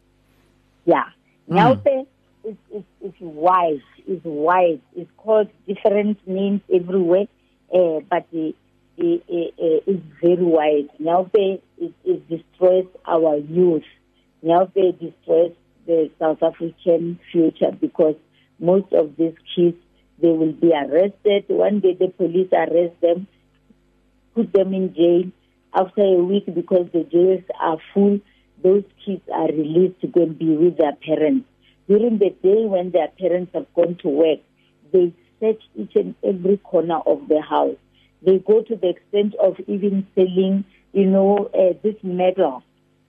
Yeah, 0.84 1.04
Nyaope 1.48 1.84
mm. 1.84 2.06
Is, 2.44 2.57
is, 2.74 2.85
is 3.02 3.14
wide, 3.20 3.83
is 4.07 4.20
wide. 4.24 4.81
It's 4.94 5.11
called 5.16 5.48
different 5.66 6.18
names 6.26 6.61
everywhere, 6.72 7.26
uh, 7.72 8.00
but 8.11 8.26
the 8.33 8.55
is 8.98 10.00
very 10.20 10.42
wide. 10.42 10.88
Nyaope 11.00 11.61
it, 11.78 11.92
it 12.05 12.28
destroys 12.28 12.87
our 13.07 13.37
youth. 13.37 13.85
Nyaope 14.44 14.98
destroys 15.00 15.52
the 15.87 16.11
South 16.18 16.42
African 16.42 17.18
future 17.31 17.72
because 17.81 18.16
most 18.59 18.92
of 18.92 19.16
these 19.16 19.35
kids 19.55 19.76
they 20.20 20.28
will 20.28 20.52
be 20.52 20.72
arrested. 20.72 21.44
One 21.48 21.81
day 21.81 21.94
the 21.94 22.09
police 22.09 22.48
arrest 22.52 23.00
them, 23.00 23.26
put 24.35 24.52
them 24.52 24.72
in 24.72 24.94
jail. 24.94 25.24
After 25.74 26.02
a 26.02 26.22
week, 26.22 26.44
because 26.55 26.88
the 26.92 27.05
jails 27.05 27.44
are 27.59 27.78
full, 27.94 28.20
those 28.62 28.85
kids 29.05 29.22
are 29.33 29.48
released 29.48 30.00
to 30.02 30.07
go 30.07 30.22
and 30.22 30.38
be 30.38 30.55
with 30.55 30.76
their 30.76 30.94
parents. 30.94 31.46
During 31.88 32.18
the 32.18 32.30
day 32.30 32.64
when 32.64 32.90
their 32.90 33.08
parents 33.08 33.52
have 33.54 33.72
gone 33.74 33.96
to 34.02 34.08
work, 34.08 34.40
they 34.92 35.12
search 35.40 35.62
each 35.76 35.96
and 35.96 36.14
every 36.22 36.56
corner 36.58 37.00
of 37.06 37.28
the 37.28 37.40
house 37.40 37.76
they 38.24 38.38
go 38.38 38.62
to 38.62 38.76
the 38.76 38.90
extent 38.90 39.34
of 39.34 39.56
even 39.66 40.06
selling, 40.14 40.64
you 40.92 41.06
know, 41.06 41.50
uh, 41.54 41.74
this 41.82 41.96
metal, 42.02 42.62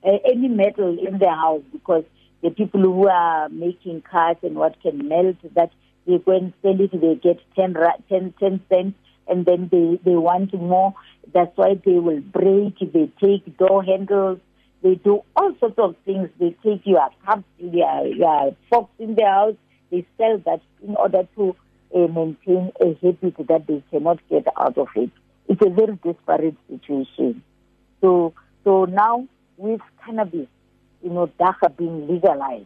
uh, 0.04 0.18
any 0.26 0.48
metal 0.48 0.98
in 0.98 1.20
the 1.20 1.30
house 1.30 1.62
because 1.72 2.04
the 2.42 2.50
people 2.50 2.82
who 2.82 3.08
are 3.08 3.48
making 3.50 4.02
cars 4.02 4.38
and 4.42 4.56
what 4.56 4.82
can 4.82 5.08
melt 5.08 5.38
that 5.56 5.72
they 6.06 6.18
go 6.18 6.36
and 6.36 6.54
sell 6.62 6.80
it, 6.80 6.92
they 7.00 7.16
get 7.16 7.40
10, 7.56 7.76
10, 8.10 8.34
10 8.40 8.62
cents 8.70 8.98
and 9.28 9.46
then 9.46 9.70
they, 9.72 10.00
they 10.04 10.16
want 10.16 10.54
more. 10.54 10.94
That's 11.32 11.56
why 11.56 11.76
they 11.76 12.00
will 12.00 12.20
break, 12.20 12.80
they 12.80 13.10
take 13.22 13.58
door 13.58 13.84
handles, 13.84 14.40
they 14.84 14.96
do 14.96 15.22
all 15.36 15.56
sorts 15.60 15.80
of 15.80 15.96
things. 16.06 16.30
They 16.40 16.56
take 16.64 16.82
your 16.86 17.08
cups, 17.26 17.44
your, 17.58 18.08
your 18.08 18.56
forks 18.70 18.92
in 19.00 19.16
the 19.16 19.24
house, 19.24 19.56
they 19.90 20.06
sell 20.18 20.38
that 20.46 20.62
in 20.86 20.96
order 20.96 21.28
to 21.38 21.56
uh, 21.96 22.08
maintain 22.08 22.72
a 22.82 22.94
habit 23.02 23.48
that 23.48 23.66
they 23.68 23.82
cannot 23.90 24.20
get 24.30 24.46
out 24.60 24.78
of 24.78 24.88
it. 24.96 25.10
It's 25.48 25.62
a 25.66 25.70
very 25.70 25.98
disparate 26.04 26.58
situation. 26.70 27.44
So, 28.02 28.34
so 28.64 28.86
now 28.86 29.28
with 29.58 29.82
cannabis, 30.06 30.48
you 31.02 31.10
know, 31.10 31.32
dagga 31.40 31.76
being 31.78 32.08
legalized, 32.08 32.66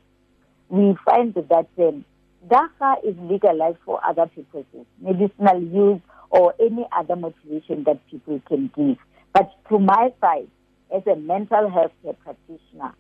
we 0.70 0.96
find 1.06 1.34
that 1.36 1.68
um, 1.78 2.06
dagga 2.48 2.96
is 3.06 3.16
legalized 3.20 3.78
for 3.86 4.00
other 4.04 4.26
purposes, 4.28 4.86
medicinal 5.00 5.62
use 5.62 6.02
or 6.30 6.54
any 6.60 6.86
other 6.92 7.16
motivation 7.16 7.84
that 7.84 8.00
people 8.10 8.42
can 8.48 8.72
give. 8.76 8.98
But 9.34 9.52
to 9.70 9.80
my 9.80 10.12
side, 10.20 10.48
as 10.96 11.06
a 11.08 11.16
mental 11.16 11.70
health 11.70 11.92
practitioner, 12.24 12.94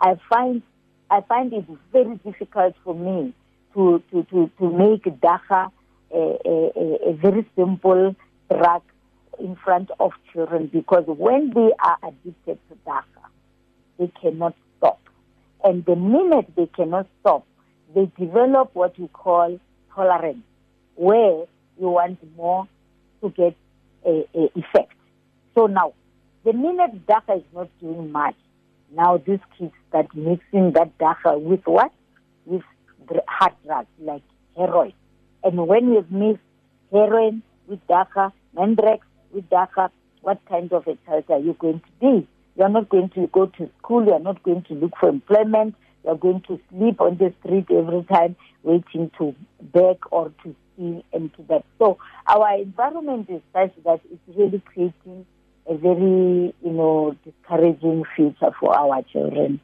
I 0.00 0.18
find 0.28 0.62
I 1.10 1.20
find 1.20 1.52
it 1.52 1.66
very 1.92 2.16
difficult 2.24 2.74
for 2.82 2.94
me 2.94 3.34
to, 3.74 4.02
to, 4.10 4.22
to, 4.24 4.50
to 4.58 4.70
make 4.70 5.04
dagga 5.20 5.70
a, 6.10 6.38
a, 6.46 7.10
a 7.10 7.12
very 7.14 7.46
simple 7.54 8.16
drug 8.50 8.82
in 9.38 9.56
front 9.56 9.90
of 10.00 10.12
children 10.32 10.70
because 10.72 11.04
when 11.06 11.52
they 11.54 11.70
are 11.78 11.98
addicted 12.02 12.58
to 12.68 12.76
dagga, 12.86 13.26
they 13.98 14.10
cannot 14.20 14.54
stop. 14.78 15.00
And 15.62 15.84
the 15.84 15.96
minute 15.96 16.46
they 16.56 16.66
cannot 16.66 17.06
stop, 17.20 17.46
they 17.94 18.10
develop 18.18 18.70
what 18.74 18.98
we 18.98 19.08
call 19.08 19.60
tolerance, 19.94 20.44
where 20.94 21.44
you 21.78 21.88
want 21.88 22.18
more 22.36 22.66
to 23.22 23.28
get 23.30 23.54
a, 24.06 24.26
a 24.34 24.48
effect. 24.56 24.94
So 25.54 25.66
now, 25.66 25.92
the 26.44 26.52
minute 26.52 27.06
dagga 27.06 27.38
is 27.38 27.44
not 27.54 27.68
doing 27.80 28.10
much, 28.10 28.34
now 28.94 29.16
these 29.18 29.40
kids 29.58 29.72
start 29.88 30.06
mixing 30.14 30.72
that 30.72 30.96
dagga 30.98 31.40
with 31.40 31.62
what? 31.66 31.92
With 32.46 32.62
hard 33.28 33.52
drugs 33.64 33.88
like 34.00 34.22
heroin. 34.56 34.92
And 35.44 35.66
when 35.66 35.92
you 35.92 36.04
mix 36.10 36.40
heroin 36.90 37.42
with 37.66 37.86
dagga, 37.86 38.32
mandrax 38.56 39.00
with 39.32 39.48
dagga, 39.50 39.90
what 40.20 40.40
kind 40.48 40.72
of 40.72 40.86
a 40.86 40.96
child 41.06 41.24
are 41.28 41.38
you 41.38 41.54
going 41.58 41.80
to 41.80 41.92
be? 42.00 42.28
You're 42.56 42.68
not 42.68 42.88
going 42.88 43.08
to 43.10 43.26
go 43.28 43.46
to 43.46 43.70
school, 43.78 44.04
you're 44.04 44.18
not 44.18 44.42
going 44.42 44.62
to 44.64 44.74
look 44.74 44.92
for 45.00 45.08
employment, 45.08 45.74
you're 46.04 46.16
going 46.16 46.42
to 46.48 46.60
sleep 46.70 47.00
on 47.00 47.16
the 47.16 47.32
street 47.40 47.66
every 47.70 48.04
time 48.04 48.36
waiting 48.62 49.10
to 49.18 49.34
beg 49.60 49.98
or 50.10 50.32
to 50.42 50.54
steal 50.74 51.04
and 51.12 51.32
to 51.34 51.42
that. 51.48 51.64
So 51.78 51.98
our 52.26 52.58
environment 52.58 53.30
is 53.30 53.40
such 53.52 53.72
that 53.84 54.00
it's 54.10 54.36
really 54.36 54.60
creating 54.60 55.26
a 55.66 55.76
very, 55.76 56.54
you 56.62 56.72
know, 56.72 57.16
discouraging 57.24 58.04
future 58.16 58.50
for 58.58 58.76
our 58.76 59.02
children. 59.02 59.60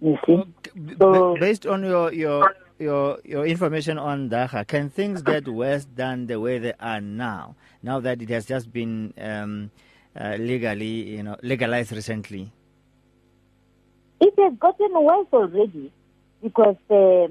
You 0.00 0.16
see? 0.26 0.42
So, 0.98 1.36
based 1.40 1.66
on 1.66 1.82
your, 1.82 2.12
your 2.12 2.54
your 2.78 3.18
your 3.24 3.46
information 3.46 3.98
on 3.98 4.30
dagga, 4.30 4.66
can 4.66 4.90
things 4.90 5.22
get 5.22 5.48
worse 5.48 5.86
than 5.96 6.26
the 6.26 6.38
way 6.38 6.58
they 6.58 6.74
are 6.78 7.00
now? 7.00 7.56
Now 7.82 8.00
that 8.00 8.22
it 8.22 8.28
has 8.28 8.46
just 8.46 8.72
been 8.72 9.12
um, 9.18 9.70
uh, 10.18 10.36
legally, 10.38 11.16
you 11.16 11.22
know, 11.22 11.36
legalized 11.42 11.92
recently. 11.92 12.52
It 14.20 14.34
has 14.38 14.54
gotten 14.58 14.90
worse 14.94 15.26
already 15.32 15.92
because, 16.42 16.76
uh, 16.90 17.28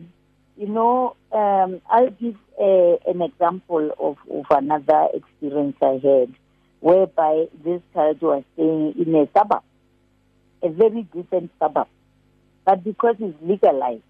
you 0.57 0.67
know, 0.67 1.15
um, 1.31 1.81
I'll 1.89 2.11
give 2.11 2.35
uh, 2.59 2.95
an 3.09 3.21
example 3.21 3.91
of, 3.99 4.17
of 4.31 4.45
another 4.49 5.07
experience 5.13 5.75
I 5.81 5.99
had, 6.03 6.33
whereby 6.79 7.47
this 7.63 7.81
child 7.93 8.21
was 8.21 8.43
staying 8.53 8.95
in 8.97 9.15
a 9.15 9.27
suburb, 9.37 9.63
a 10.63 10.69
very 10.69 11.03
decent 11.13 11.51
suburb, 11.59 11.87
but 12.65 12.83
because 12.83 13.15
it's 13.19 13.37
legalized 13.41 14.03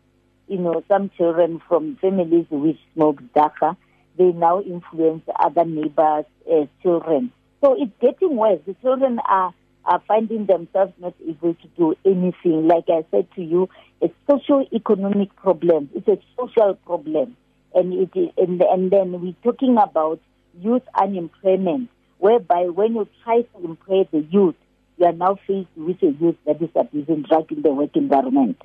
you 0.48 0.58
know, 0.58 0.84
some 0.88 1.12
children 1.18 1.62
from 1.68 1.98
families 1.98 2.46
which 2.50 2.80
smoke 2.94 3.22
dagga, 3.36 3.76
they 4.18 4.32
now 4.32 4.62
influence 4.62 5.24
other 5.40 5.66
neighbors' 5.66 6.26
uh, 6.50 6.66
children. 6.82 7.32
So 7.62 7.76
it's 7.78 7.92
getting 8.02 8.36
worse. 8.36 8.60
The 8.66 8.76
children 8.76 9.20
are, 9.28 9.54
are 9.86 10.02
finding 10.08 10.46
themselves 10.46 10.94
not 11.00 11.14
able 11.28 11.54
to 11.54 11.68
do 11.78 11.96
anything. 12.06 12.68
Like 12.68 12.86
I 12.90 13.04
said 13.12 13.28
to 13.36 13.44
you, 13.44 13.70
it's 14.02 14.14
socio-economic 14.28 15.36
problem. 15.36 15.90
It's 15.94 16.08
a 16.08 16.18
social 16.38 16.76
problem. 16.86 17.36
And, 17.76 17.94
it 17.94 18.34
and, 18.38 18.62
and 18.62 18.90
then 18.90 19.22
we're 19.22 19.36
talking 19.44 19.78
about 19.78 20.20
youth 20.60 20.84
unemployment, 21.00 21.90
whereby 22.20 22.66
when 22.66 22.96
you 22.96 23.08
try 23.24 23.42
to 23.42 23.66
employ 23.66 24.08
the 24.12 24.26
youth, 24.30 24.56
you 24.98 25.06
are 25.06 25.14
now 25.14 25.38
faced 25.48 25.70
with 25.76 26.02
a 26.02 26.12
youth 26.20 26.36
that 26.46 26.62
is 26.62 26.70
abusing 26.76 27.24
drugs 27.24 27.52
in 27.52 27.62
the 27.62 27.72
work 27.72 27.96
environment. 27.96 28.62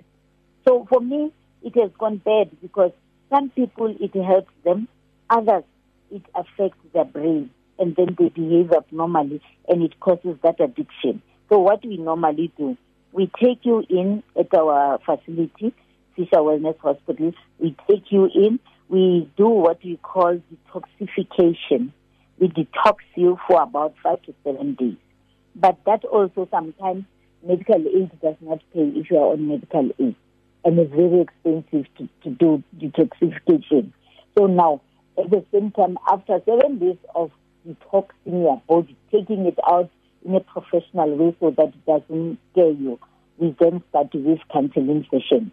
So 0.66 0.86
for 0.88 1.00
me, 1.00 1.32
it 1.62 1.76
has 1.78 1.90
gone 1.98 2.16
bad 2.18 2.50
because 2.60 2.92
some 3.30 3.50
people 3.50 3.94
it 4.00 4.14
helps 4.14 4.52
them, 4.64 4.88
others 5.28 5.64
it 6.10 6.22
affects 6.34 6.78
their 6.92 7.04
brain 7.04 7.50
and 7.78 7.96
then 7.96 8.16
they 8.18 8.28
behave 8.28 8.70
abnormally 8.72 9.40
and 9.68 9.82
it 9.82 9.98
causes 10.00 10.36
that 10.42 10.60
addiction. 10.60 11.22
So 11.48 11.58
what 11.58 11.84
we 11.84 11.96
normally 11.96 12.52
do, 12.56 12.76
we 13.12 13.30
take 13.42 13.60
you 13.62 13.84
in 13.88 14.22
at 14.38 14.54
our 14.54 14.98
facility, 15.04 15.74
Fisher 16.16 16.36
Wellness 16.36 16.78
Hospital, 16.78 17.32
we 17.58 17.76
take 17.88 18.10
you 18.10 18.28
in, 18.34 18.58
we 18.88 19.30
do 19.36 19.48
what 19.48 19.82
we 19.82 19.96
call 19.96 20.40
detoxification. 20.74 21.92
We 22.38 22.48
detox 22.48 22.96
you 23.14 23.38
for 23.46 23.62
about 23.62 23.94
five 24.02 24.22
to 24.22 24.34
seven 24.44 24.74
days. 24.74 24.96
But 25.54 25.78
that 25.86 26.04
also 26.04 26.48
sometimes 26.50 27.04
medical 27.46 27.86
aid 27.86 28.10
does 28.20 28.36
not 28.40 28.60
pay 28.72 28.80
if 28.80 29.10
you 29.10 29.18
are 29.18 29.32
on 29.32 29.48
medical 29.48 29.90
aid. 29.98 30.16
And 30.64 30.78
it's 30.78 30.94
very 30.94 31.20
expensive 31.20 31.86
to, 31.98 32.08
to 32.24 32.30
do 32.30 32.62
detoxification. 32.78 33.92
So 34.38 34.46
now, 34.46 34.80
at 35.18 35.30
the 35.30 35.44
same 35.52 35.72
time, 35.72 35.98
after 36.10 36.40
seven 36.46 36.78
days 36.78 36.98
of 37.14 37.30
detoxing 37.66 38.42
your 38.42 38.62
body, 38.68 38.96
taking 39.10 39.46
it 39.46 39.58
out 39.68 39.90
in 40.24 40.34
a 40.34 40.40
professional 40.40 41.16
way 41.16 41.36
so 41.40 41.50
that 41.50 41.68
it 41.68 41.86
doesn't 41.86 42.38
scare 42.52 42.70
you, 42.70 42.98
we 43.38 43.54
then 43.60 43.82
start 43.90 44.14
with 44.14 44.38
counseling 44.52 45.06
sessions. 45.10 45.50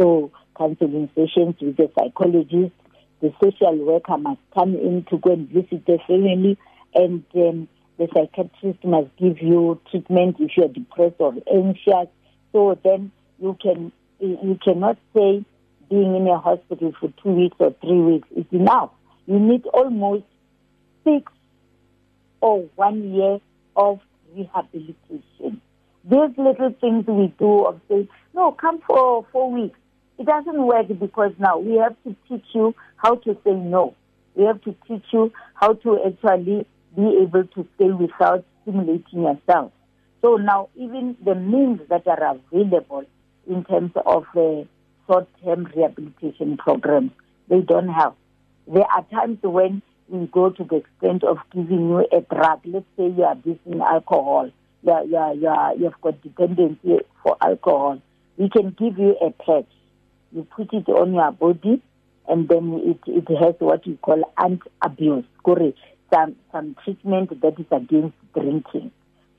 So 0.00 0.30
counseling 0.56 1.08
sessions 1.14 1.54
with 1.60 1.76
the 1.76 1.90
psychologist, 1.96 2.74
the 3.20 3.32
social 3.42 3.76
worker 3.76 4.16
must 4.16 4.40
come 4.54 4.74
in 4.74 5.04
to 5.10 5.18
go 5.18 5.32
and 5.32 5.48
visit 5.48 5.84
the 5.86 5.98
family, 6.06 6.56
and 6.94 7.24
um, 7.34 7.68
the 7.98 8.08
psychiatrist 8.14 8.84
must 8.84 9.08
give 9.16 9.42
you 9.42 9.80
treatment 9.90 10.36
if 10.38 10.56
you 10.56 10.64
are 10.64 10.68
depressed 10.68 11.16
or 11.18 11.34
anxious. 11.52 12.08
So 12.52 12.78
then 12.82 13.12
you 13.40 13.56
can 13.60 13.92
you 14.20 14.58
cannot 14.64 14.98
say 15.14 15.44
being 15.90 16.16
in 16.16 16.26
a 16.26 16.38
hospital 16.38 16.92
for 17.00 17.12
two 17.22 17.30
weeks 17.30 17.56
or 17.58 17.74
three 17.80 18.00
weeks 18.00 18.28
is 18.36 18.46
enough. 18.52 18.90
You 19.26 19.38
need 19.38 19.66
almost 19.66 20.24
six 21.04 21.30
or 22.40 22.68
one 22.76 23.14
year 23.14 23.40
of 23.76 24.00
rehabilitation. 24.34 25.60
These 26.04 26.36
little 26.36 26.74
things 26.80 27.06
we 27.06 27.34
do 27.38 27.66
of 27.66 27.80
saying, 27.88 28.08
no, 28.34 28.52
come 28.52 28.80
for 28.86 29.26
four 29.32 29.50
weeks. 29.50 29.78
It 30.18 30.26
doesn't 30.26 30.66
work 30.66 30.88
because 30.98 31.32
now 31.38 31.58
we 31.58 31.76
have 31.76 31.96
to 32.04 32.16
teach 32.28 32.44
you 32.52 32.74
how 32.96 33.16
to 33.16 33.36
say 33.44 33.52
no. 33.52 33.94
We 34.34 34.44
have 34.44 34.60
to 34.62 34.74
teach 34.86 35.04
you 35.12 35.32
how 35.54 35.74
to 35.74 35.98
actually 36.04 36.66
be 36.96 37.18
able 37.22 37.44
to 37.44 37.66
stay 37.76 37.90
without 37.90 38.44
stimulating 38.62 39.22
yourself. 39.22 39.72
So 40.20 40.36
now 40.36 40.68
even 40.74 41.16
the 41.24 41.36
means 41.36 41.80
that 41.88 42.06
are 42.08 42.36
available 42.36 43.04
in 43.48 43.64
terms 43.64 43.92
of 44.04 44.26
the 44.34 44.66
short-term 45.06 45.68
rehabilitation 45.74 46.56
programs, 46.56 47.12
they 47.48 47.60
don't 47.60 47.88
have. 47.88 48.14
There 48.66 48.84
are 48.84 49.04
times 49.04 49.38
when 49.42 49.82
we 50.08 50.26
go 50.26 50.50
to 50.50 50.64
the 50.64 50.76
extent 50.76 51.22
of 51.22 51.38
giving 51.52 51.88
you 51.88 52.06
a 52.12 52.20
drug. 52.22 52.60
Let's 52.64 52.86
say 52.96 53.08
you 53.08 53.22
are 53.22 53.32
abusing 53.32 53.80
alcohol. 53.80 54.50
You 54.82 54.92
are, 54.92 55.04
you 55.04 55.16
are, 55.16 55.34
you 55.34 55.48
are, 55.48 55.74
you've 55.76 56.00
got 56.00 56.20
dependency 56.22 56.98
for 57.22 57.36
alcohol. 57.40 58.02
We 58.36 58.48
can 58.48 58.70
give 58.78 58.98
you 58.98 59.16
a 59.20 59.30
patch. 59.30 59.66
You 60.32 60.46
put 60.54 60.72
it 60.72 60.88
on 60.88 61.14
your 61.14 61.32
body, 61.32 61.82
and 62.28 62.48
then 62.48 62.80
it, 62.84 63.00
it 63.06 63.38
has 63.38 63.54
what 63.58 63.86
we 63.86 63.96
call 63.96 64.22
Antabuse, 64.38 65.24
some, 66.12 66.36
some 66.52 66.76
treatment 66.84 67.40
that 67.40 67.58
is 67.58 67.66
against 67.70 68.16
drinking. 68.34 68.90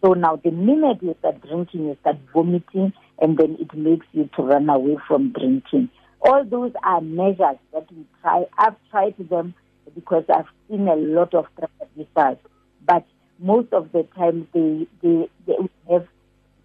So 0.04 0.14
now 0.14 0.38
the 0.38 0.52
minute 0.52 0.98
you 1.02 1.16
start 1.20 1.42
drinking, 1.42 1.86
you 1.86 1.98
start 2.02 2.18
vomiting, 2.34 2.94
and 3.20 3.38
then 3.38 3.58
it 3.60 3.74
makes 3.76 4.06
you 4.14 4.30
to 4.36 4.42
run 4.44 4.70
away 4.70 4.98
from 5.08 5.32
drinking. 5.32 5.90
All 6.22 6.44
those 6.44 6.72
are 6.84 7.02
measures 7.02 7.58
that 7.74 7.92
we 7.92 8.06
try. 8.22 8.46
I've 8.58 8.76
tried 8.90 9.16
them 9.30 9.54
because 9.94 10.24
I've 10.34 10.48
seen 10.70 10.88
a 10.88 10.96
lot 10.96 11.34
of 11.34 11.46
abusers, 11.82 12.38
but 12.86 13.06
most 13.40 13.74
of 13.74 13.92
the 13.92 14.04
time 14.16 14.48
they, 14.54 14.88
they, 15.02 15.30
they 15.48 15.56
have 15.92 16.08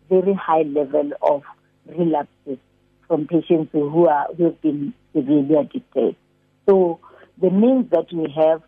very 0.09 0.35
high 0.35 0.63
level 0.63 1.13
of 1.23 1.43
relapses 1.87 2.59
from 3.07 3.27
patients 3.27 3.71
who 3.73 4.07
are 4.07 4.27
who 4.37 4.45
have 4.45 4.61
been 4.61 4.95
severely 5.15 5.55
addicted. 5.55 6.17
So 6.69 7.01
the 7.41 7.51
means 7.51 7.91
that 7.91 8.07
we 8.13 8.33
have 8.37 8.63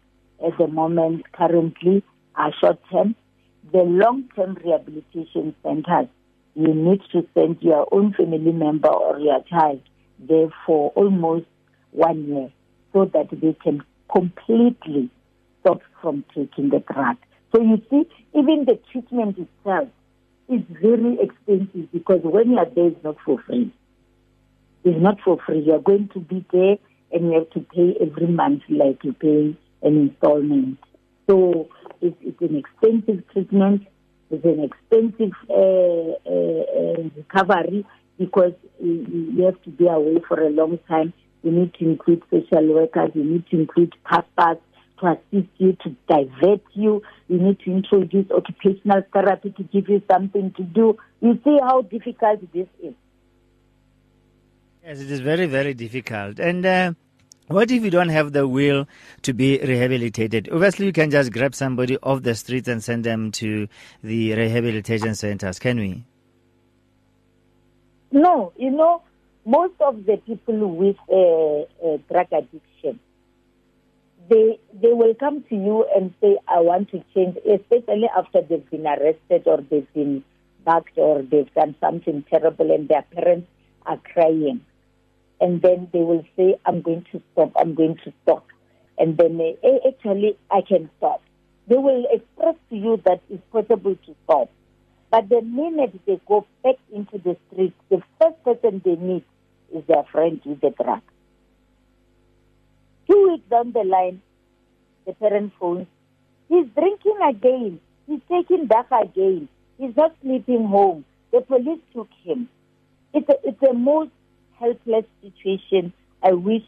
at 0.45 0.59
the 0.59 0.66
moment 0.66 1.30
currently 1.32 2.03
are 2.34 2.53
short 2.61 2.78
term. 2.91 3.14
The 3.72 3.78
long 3.78 4.28
term 4.34 4.57
rehabilitation 4.62 5.55
centers, 5.62 6.09
you 6.55 6.74
need 6.74 7.01
to 7.12 7.26
send 7.34 7.59
your 7.61 7.87
own 7.93 8.12
family 8.14 8.53
member 8.53 8.89
or 8.89 9.18
your 9.18 9.43
child 9.45 9.80
there 10.18 10.49
for 10.64 10.91
almost 10.91 11.47
one 11.91 12.26
year 12.26 12.51
so 12.93 13.05
that 13.07 13.28
they 13.30 13.57
can 13.62 13.82
completely 14.12 15.11
stop 15.61 15.80
from 16.01 16.24
taking 16.34 16.70
the 16.70 16.82
drug. 16.93 17.16
So 17.55 17.62
you 17.62 17.80
see, 17.91 18.09
even 18.34 18.64
the 18.66 18.78
treatment 18.91 19.39
itself 19.39 19.89
is 20.49 20.61
very 20.80 21.18
expensive 21.20 21.91
because 21.93 22.20
when 22.22 22.51
you 22.51 22.59
are 22.59 22.70
there, 22.70 22.89
it's 22.89 23.03
not 23.03 23.16
for 23.24 23.41
free. 23.47 23.72
It's 24.87 25.03
not 25.03 25.20
for 25.24 25.37
free. 25.45 25.62
You 25.66 25.72
are 25.72 25.80
going 25.80 26.11
to 26.14 26.20
be 26.20 26.47
there 26.53 26.76
and 27.11 27.26
you 27.26 27.32
have 27.32 27.51
to 27.51 27.61
pay 27.74 27.97
every 28.01 28.28
month 28.28 28.62
like 28.68 29.03
you 29.03 29.14
pay 29.14 29.59
an 29.82 29.97
installment. 29.97 30.78
So 31.28 31.68
it's, 32.01 32.16
it's 32.20 32.41
an 32.41 32.55
expensive 32.55 33.28
treatment. 33.32 33.82
It's 34.30 34.45
an 34.45 34.62
expensive 34.62 35.32
uh, 35.51 36.14
uh, 36.24 36.62
uh, 36.78 37.03
recovery 37.16 37.84
because 38.16 38.53
you, 38.80 39.32
you 39.37 39.45
have 39.47 39.61
to 39.62 39.70
be 39.70 39.89
away 39.89 40.22
for 40.28 40.41
a 40.41 40.51
long 40.51 40.78
time. 40.87 41.12
You 41.43 41.51
need 41.51 41.74
to 41.74 41.84
include 41.84 42.22
social 42.30 42.72
workers. 42.72 43.11
You 43.14 43.24
need 43.24 43.49
to 43.49 43.59
include 43.59 43.93
pastors 44.05 44.62
to 45.01 45.07
assist 45.07 45.51
you, 45.59 45.76
to 45.82 45.97
divert 46.09 46.62
you. 46.74 47.03
You 47.26 47.39
need 47.41 47.59
to 47.64 47.72
introduce 47.72 48.30
occupational 48.30 49.03
therapy 49.12 49.51
to 49.51 49.64
give 49.64 49.89
you 49.89 50.01
something 50.09 50.53
to 50.57 50.62
do. 50.62 50.97
You 51.20 51.41
see 51.43 51.59
how 51.61 51.82
difficult 51.82 52.41
this 52.55 52.68
is. 52.80 52.95
Yes, 54.87 55.01
it 55.01 55.11
is 55.11 55.18
very, 55.18 55.47
very 55.47 55.74
difficult. 55.74 56.39
And 56.39 56.64
uh, 56.64 56.93
what 57.49 57.72
if 57.72 57.82
you 57.82 57.91
don't 57.91 58.11
have 58.11 58.32
the 58.32 58.47
will 58.47 58.87
to 59.22 59.32
be 59.32 59.59
rehabilitated? 59.59 60.49
Obviously, 60.53 60.87
you 60.87 60.93
can 60.93 61.11
just 61.11 61.32
grab 61.32 61.57
somebody 61.57 61.99
off 62.05 62.22
the 62.22 62.37
streets 62.37 62.68
and 62.68 62.84
send 62.84 63.03
them 63.03 63.32
to 63.32 63.66
the 64.05 64.34
rehabilitation 64.34 65.16
centers, 65.16 65.59
can 65.59 65.80
we? 65.80 66.05
No, 68.12 68.53
you 68.57 68.70
know, 68.70 69.03
most 69.45 69.74
of 69.80 70.07
the 70.07 70.18
people 70.18 70.76
with 70.76 70.97
uh, 71.11 71.62
uh, 71.84 71.99
drug 72.09 72.28
addiction, 72.30 73.01
they 74.30 74.61
they 74.72 74.93
will 74.93 75.16
come 75.16 75.43
to 75.49 75.57
you 75.57 75.84
and 75.97 76.14
say, 76.20 76.39
"I 76.47 76.61
want 76.61 76.93
to 76.93 77.03
change," 77.12 77.37
especially 77.39 78.09
after 78.16 78.41
they've 78.41 78.70
been 78.70 78.87
arrested 78.87 79.43
or 79.47 79.62
they've 79.68 79.93
been 79.95 80.22
bugged 80.64 80.97
or 80.97 81.22
they've 81.22 81.53
done 81.55 81.74
something 81.80 82.24
terrible, 82.30 82.70
and 82.70 82.89
their 82.89 83.03
parents 83.03 83.49
are 83.84 83.99
crying 84.12 84.61
and 85.41 85.61
then 85.62 85.89
they 85.93 86.01
will 86.01 86.24
say, 86.37 86.57
I'm 86.64 86.82
going 86.82 87.07
to 87.12 87.22
stop, 87.32 87.53
I'm 87.57 87.74
going 87.74 87.97
to 88.05 88.12
stop. 88.22 88.47
And 88.99 89.16
then 89.16 89.39
they, 89.39 89.57
eh, 89.62 89.89
actually, 89.89 90.39
I 90.51 90.62
can 90.62 90.91
stop. 90.99 91.22
They 91.68 91.76
will 91.76 92.07
express 92.11 92.55
to 92.70 92.76
you 92.76 93.03
that 93.05 93.20
it's 93.28 93.43
possible 93.53 93.97
to 94.07 94.14
stop. 94.24 94.51
But 95.11 95.28
the 95.28 95.43
minute 95.43 96.01
they 96.07 96.20
go 96.26 96.47
back 96.62 96.76
into 96.93 97.18
the 97.18 97.37
street, 97.49 97.74
the 97.91 98.03
first 98.20 98.43
person 98.45 98.82
they 98.84 98.97
meet 98.97 99.24
is 99.74 99.84
their 99.87 100.05
friend 100.05 100.41
with 100.45 100.61
the 100.61 100.70
drug. 100.70 101.03
Two 103.09 103.30
weeks 103.30 103.49
down 103.51 103.72
the 103.72 103.84
line, 103.84 104.22
the 105.07 105.12
parent 105.12 105.53
phones, 105.61 105.87
he's 106.49 106.66
drinking 106.74 107.18
again. 107.28 107.80
He's 108.07 108.20
taking 108.28 108.66
back 108.66 108.87
again. 108.91 109.49
He's 109.78 109.97
not 109.97 110.14
sleeping 110.22 110.66
home. 110.66 111.05
The 111.32 111.41
police 111.41 111.80
took 111.93 112.09
him. 112.24 112.49
It's 113.12 113.28
a, 113.28 113.34
it's 113.45 113.62
a 113.62 113.72
most 113.72 114.11
helpless 114.59 115.04
situation. 115.22 115.92
I 116.22 116.32
wish 116.32 116.62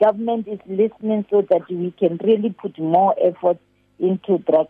government 0.00 0.48
is 0.48 0.60
listening 0.66 1.26
so 1.30 1.42
that 1.50 1.68
we 1.70 1.92
can 1.98 2.18
really 2.22 2.50
put 2.50 2.78
more 2.78 3.14
effort 3.22 3.58
into 3.98 4.38
drug. 4.38 4.68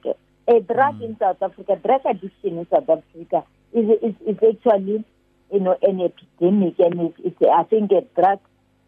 A 0.49 0.61
drug 0.61 1.01
mm. 1.01 1.05
in 1.05 1.19
South 1.19 1.43
Africa, 1.43 1.79
drug 1.85 2.01
addiction 2.09 2.59
in 2.59 2.67
South 2.71 2.89
Africa 2.89 3.45
is, 3.73 3.91
is, 4.03 4.15
is 4.27 4.37
actually, 4.37 5.05
you 5.53 5.61
know, 5.61 5.77
an 5.83 6.01
epidemic, 6.01 6.79
and 6.79 7.01
it's, 7.01 7.19
it's 7.25 7.37
I 7.43 7.65
think 7.65 7.91
a 7.93 8.03
drug 8.19 8.41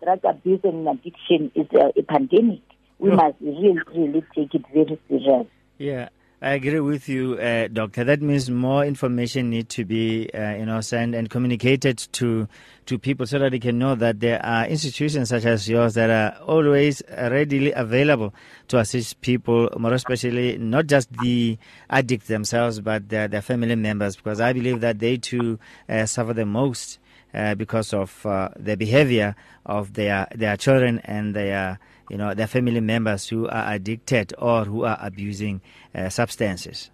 drug 0.02 0.20
abuse 0.24 0.60
and 0.64 0.88
addiction 0.88 1.52
is 1.54 1.66
a, 1.74 1.98
a 1.98 2.02
pandemic 2.02 2.62
we 3.00 3.10
must 3.10 3.36
really, 3.40 3.80
really 3.94 4.22
take 4.34 4.54
it 4.54 4.64
very 4.72 4.98
serious. 5.08 5.46
Yeah. 5.78 6.10
I 6.42 6.52
agree 6.52 6.80
with 6.80 7.06
you, 7.06 7.34
uh, 7.34 7.68
Doctor. 7.68 8.02
That 8.02 8.22
means 8.22 8.48
more 8.48 8.82
information 8.82 9.50
need 9.50 9.68
to 9.70 9.84
be, 9.84 10.30
uh, 10.32 10.54
you 10.54 10.64
know, 10.64 10.80
sent 10.80 11.14
and 11.14 11.28
communicated 11.28 11.98
to 12.12 12.48
to 12.86 12.98
people 12.98 13.26
so 13.26 13.38
that 13.40 13.50
they 13.52 13.58
can 13.58 13.78
know 13.78 13.94
that 13.94 14.20
there 14.20 14.44
are 14.44 14.64
institutions 14.66 15.28
such 15.28 15.44
as 15.44 15.68
yours 15.68 15.92
that 15.94 16.08
are 16.08 16.42
always 16.42 17.02
readily 17.10 17.72
available 17.72 18.32
to 18.68 18.78
assist 18.78 19.20
people, 19.20 19.68
more 19.76 19.92
especially 19.92 20.56
not 20.56 20.86
just 20.86 21.12
the 21.18 21.58
addicts 21.90 22.28
themselves, 22.28 22.80
but 22.80 23.10
their, 23.10 23.28
their 23.28 23.42
family 23.42 23.76
members, 23.76 24.16
because 24.16 24.40
I 24.40 24.54
believe 24.54 24.80
that 24.80 24.98
they 24.98 25.18
too 25.18 25.58
uh, 25.90 26.06
suffer 26.06 26.32
the 26.32 26.46
most 26.46 26.98
uh, 27.34 27.54
because 27.54 27.92
of 27.92 28.24
uh, 28.24 28.48
the 28.56 28.76
behavior 28.76 29.36
of 29.66 29.92
their 29.92 30.26
their 30.34 30.56
children 30.56 31.00
and 31.04 31.36
their 31.36 31.78
you 32.10 32.16
know, 32.16 32.34
their 32.34 32.48
family 32.48 32.80
members 32.80 33.28
who 33.28 33.48
are 33.48 33.72
addicted 33.72 34.34
or 34.36 34.64
who 34.64 34.84
are 34.84 34.98
abusing 35.00 35.62
uh, 35.94 36.08
substances. 36.08 36.90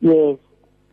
Yes. 0.00 0.38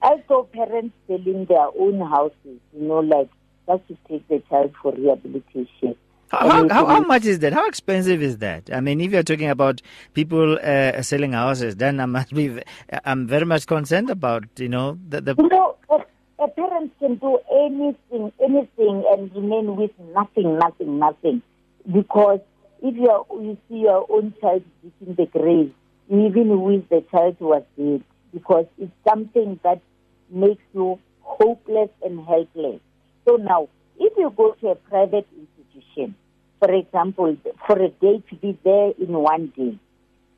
I 0.01 0.23
saw 0.27 0.43
parents 0.43 0.95
selling 1.07 1.45
their 1.45 1.67
own 1.79 1.99
houses, 1.99 2.59
you 2.73 2.87
know, 2.87 2.99
like 2.99 3.29
just 3.67 3.87
to 3.87 3.97
take 4.09 4.27
the 4.27 4.41
child 4.49 4.73
for 4.81 4.93
rehabilitation. 4.93 5.95
How, 6.29 6.67
how, 6.67 6.85
how, 6.85 6.99
much 7.01 7.25
is 7.25 7.39
that? 7.39 7.53
How 7.53 7.67
expensive 7.67 8.21
is 8.21 8.39
that? 8.39 8.69
I 8.73 8.81
mean, 8.81 8.99
if 8.99 9.11
you're 9.11 9.23
talking 9.23 9.49
about 9.49 9.81
people 10.13 10.57
uh, 10.61 11.01
selling 11.03 11.33
houses, 11.33 11.75
then 11.75 11.99
I 11.99 12.07
must 12.07 12.33
be. 12.33 12.61
I'm 13.05 13.27
very 13.27 13.45
much 13.45 13.67
concerned 13.67 14.09
about 14.09 14.43
you 14.57 14.69
know 14.69 14.97
the. 15.07 15.21
the 15.21 15.35
you 15.37 15.47
know, 15.47 15.77
a, 16.39 16.47
parent 16.47 16.91
can 16.99 17.15
do 17.15 17.39
anything, 17.53 18.31
anything, 18.43 19.03
and 19.09 19.33
remain 19.35 19.75
with 19.75 19.91
nothing, 20.13 20.57
nothing, 20.57 20.99
nothing, 20.99 21.41
because 21.91 22.39
if 22.81 22.95
you, 22.95 23.09
are, 23.09 23.25
you 23.41 23.57
see 23.69 23.79
your 23.79 24.05
own 24.09 24.33
child 24.41 24.63
in 25.05 25.15
the 25.15 25.25
grave, 25.25 25.73
even 26.09 26.61
with 26.61 26.87
the 26.89 27.03
child 27.11 27.35
who 27.39 27.47
was 27.47 27.63
dead 27.77 28.03
because 28.35 28.65
it's 28.77 28.91
something 29.07 29.59
that 29.63 29.81
makes 30.29 30.61
you 30.73 30.99
hopeless 31.21 31.89
and 32.03 32.23
helpless. 32.25 32.81
So 33.25 33.37
now, 33.37 33.69
if 33.97 34.13
you 34.17 34.31
go 34.35 34.51
to 34.61 34.67
a 34.69 34.75
private 34.75 35.27
institution, 35.35 36.15
for 36.59 36.71
example, 36.73 37.37
for 37.65 37.81
a 37.81 37.89
day 37.89 38.21
to 38.29 38.35
be 38.35 38.57
there 38.63 38.91
in 38.99 39.13
one 39.13 39.53
day, 39.55 39.79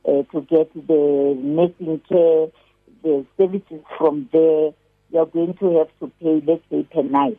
uh, 0.06 0.22
to 0.32 0.40
get 0.42 0.72
the 0.74 1.36
nursing 1.38 2.00
care, 2.08 2.46
the 3.02 3.26
services 3.36 3.82
from 3.98 4.28
there, 4.32 4.70
you're 5.10 5.26
going 5.26 5.54
to 5.54 5.78
have 5.78 5.88
to 6.00 6.12
pay, 6.20 6.42
let's 6.46 6.62
say, 6.70 6.82
per 6.84 7.02
night. 7.02 7.38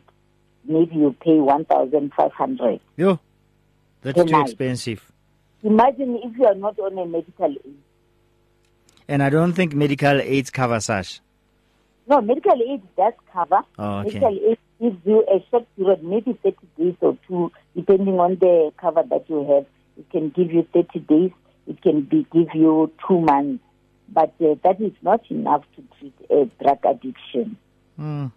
Maybe 0.64 0.96
you 0.96 1.16
pay 1.20 1.38
1,500. 1.38 2.80
Yeah. 2.96 3.16
That's 4.02 4.30
too 4.30 4.40
expensive. 4.40 5.10
Imagine 5.62 6.18
if 6.22 6.36
you 6.38 6.46
are 6.46 6.54
not 6.54 6.78
on 6.78 6.98
a 6.98 7.06
medical 7.06 7.50
aid. 7.50 7.74
And 9.08 9.22
I 9.22 9.28
don't 9.28 9.52
think 9.52 9.74
medical 9.74 10.20
aids 10.20 10.50
cover 10.50 10.80
such. 10.80 11.20
No, 12.06 12.20
medical 12.20 12.60
aid 12.62 12.82
does 12.96 13.12
cover. 13.32 13.60
Oh, 13.78 13.98
okay. 14.00 14.20
Medical 14.20 14.50
aid 14.50 14.58
gives 14.80 14.96
you 15.04 15.24
a 15.30 15.44
short 15.50 15.66
period, 15.76 16.02
maybe 16.02 16.32
30 16.42 16.56
days 16.78 16.94
or 17.00 17.16
two, 17.28 17.52
depending 17.76 18.18
on 18.18 18.36
the 18.36 18.72
cover 18.78 19.02
that 19.10 19.28
you 19.28 19.46
have. 19.52 19.66
It 19.98 20.10
can 20.10 20.30
give 20.30 20.50
you 20.50 20.66
30 20.72 20.98
days. 21.00 21.30
It 21.66 21.82
can 21.82 22.02
be 22.02 22.26
give 22.32 22.48
you 22.54 22.90
two 23.06 23.20
months. 23.20 23.62
But 24.08 24.34
uh, 24.40 24.54
that 24.64 24.80
is 24.80 24.92
not 25.02 25.30
enough 25.30 25.62
to 25.76 25.84
treat 25.98 26.14
a 26.30 26.46
drug 26.62 26.78
addiction. 26.84 27.56
Mm. 27.98 28.32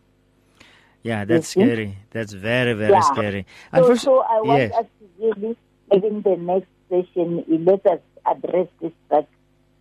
Yeah, 1.03 1.25
that's 1.25 1.49
scary. 1.49 1.97
That's 2.11 2.33
very, 2.33 2.73
very 2.73 2.93
yeah. 2.93 3.01
scary. 3.01 3.45
So, 3.73 3.95
so 3.95 4.19
I 4.21 4.41
want 4.41 4.59
yes. 4.61 4.73
us 4.73 4.85
really, 5.19 5.57
in 5.91 6.21
the 6.21 6.37
next 6.37 6.67
session, 6.89 7.43
let 7.47 7.85
us 7.85 7.99
address 8.25 8.67
this 8.81 8.93
drug, 9.09 9.27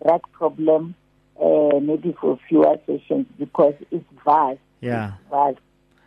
drug 0.05 0.23
problem 0.33 0.95
uh, 1.41 1.79
maybe 1.81 2.15
for 2.21 2.39
fewer 2.49 2.77
sessions 2.87 3.27
because 3.39 3.75
it's 3.91 4.05
vast. 4.25 4.59
Yeah. 4.81 5.13
It's 5.13 5.31
vast. 5.31 5.59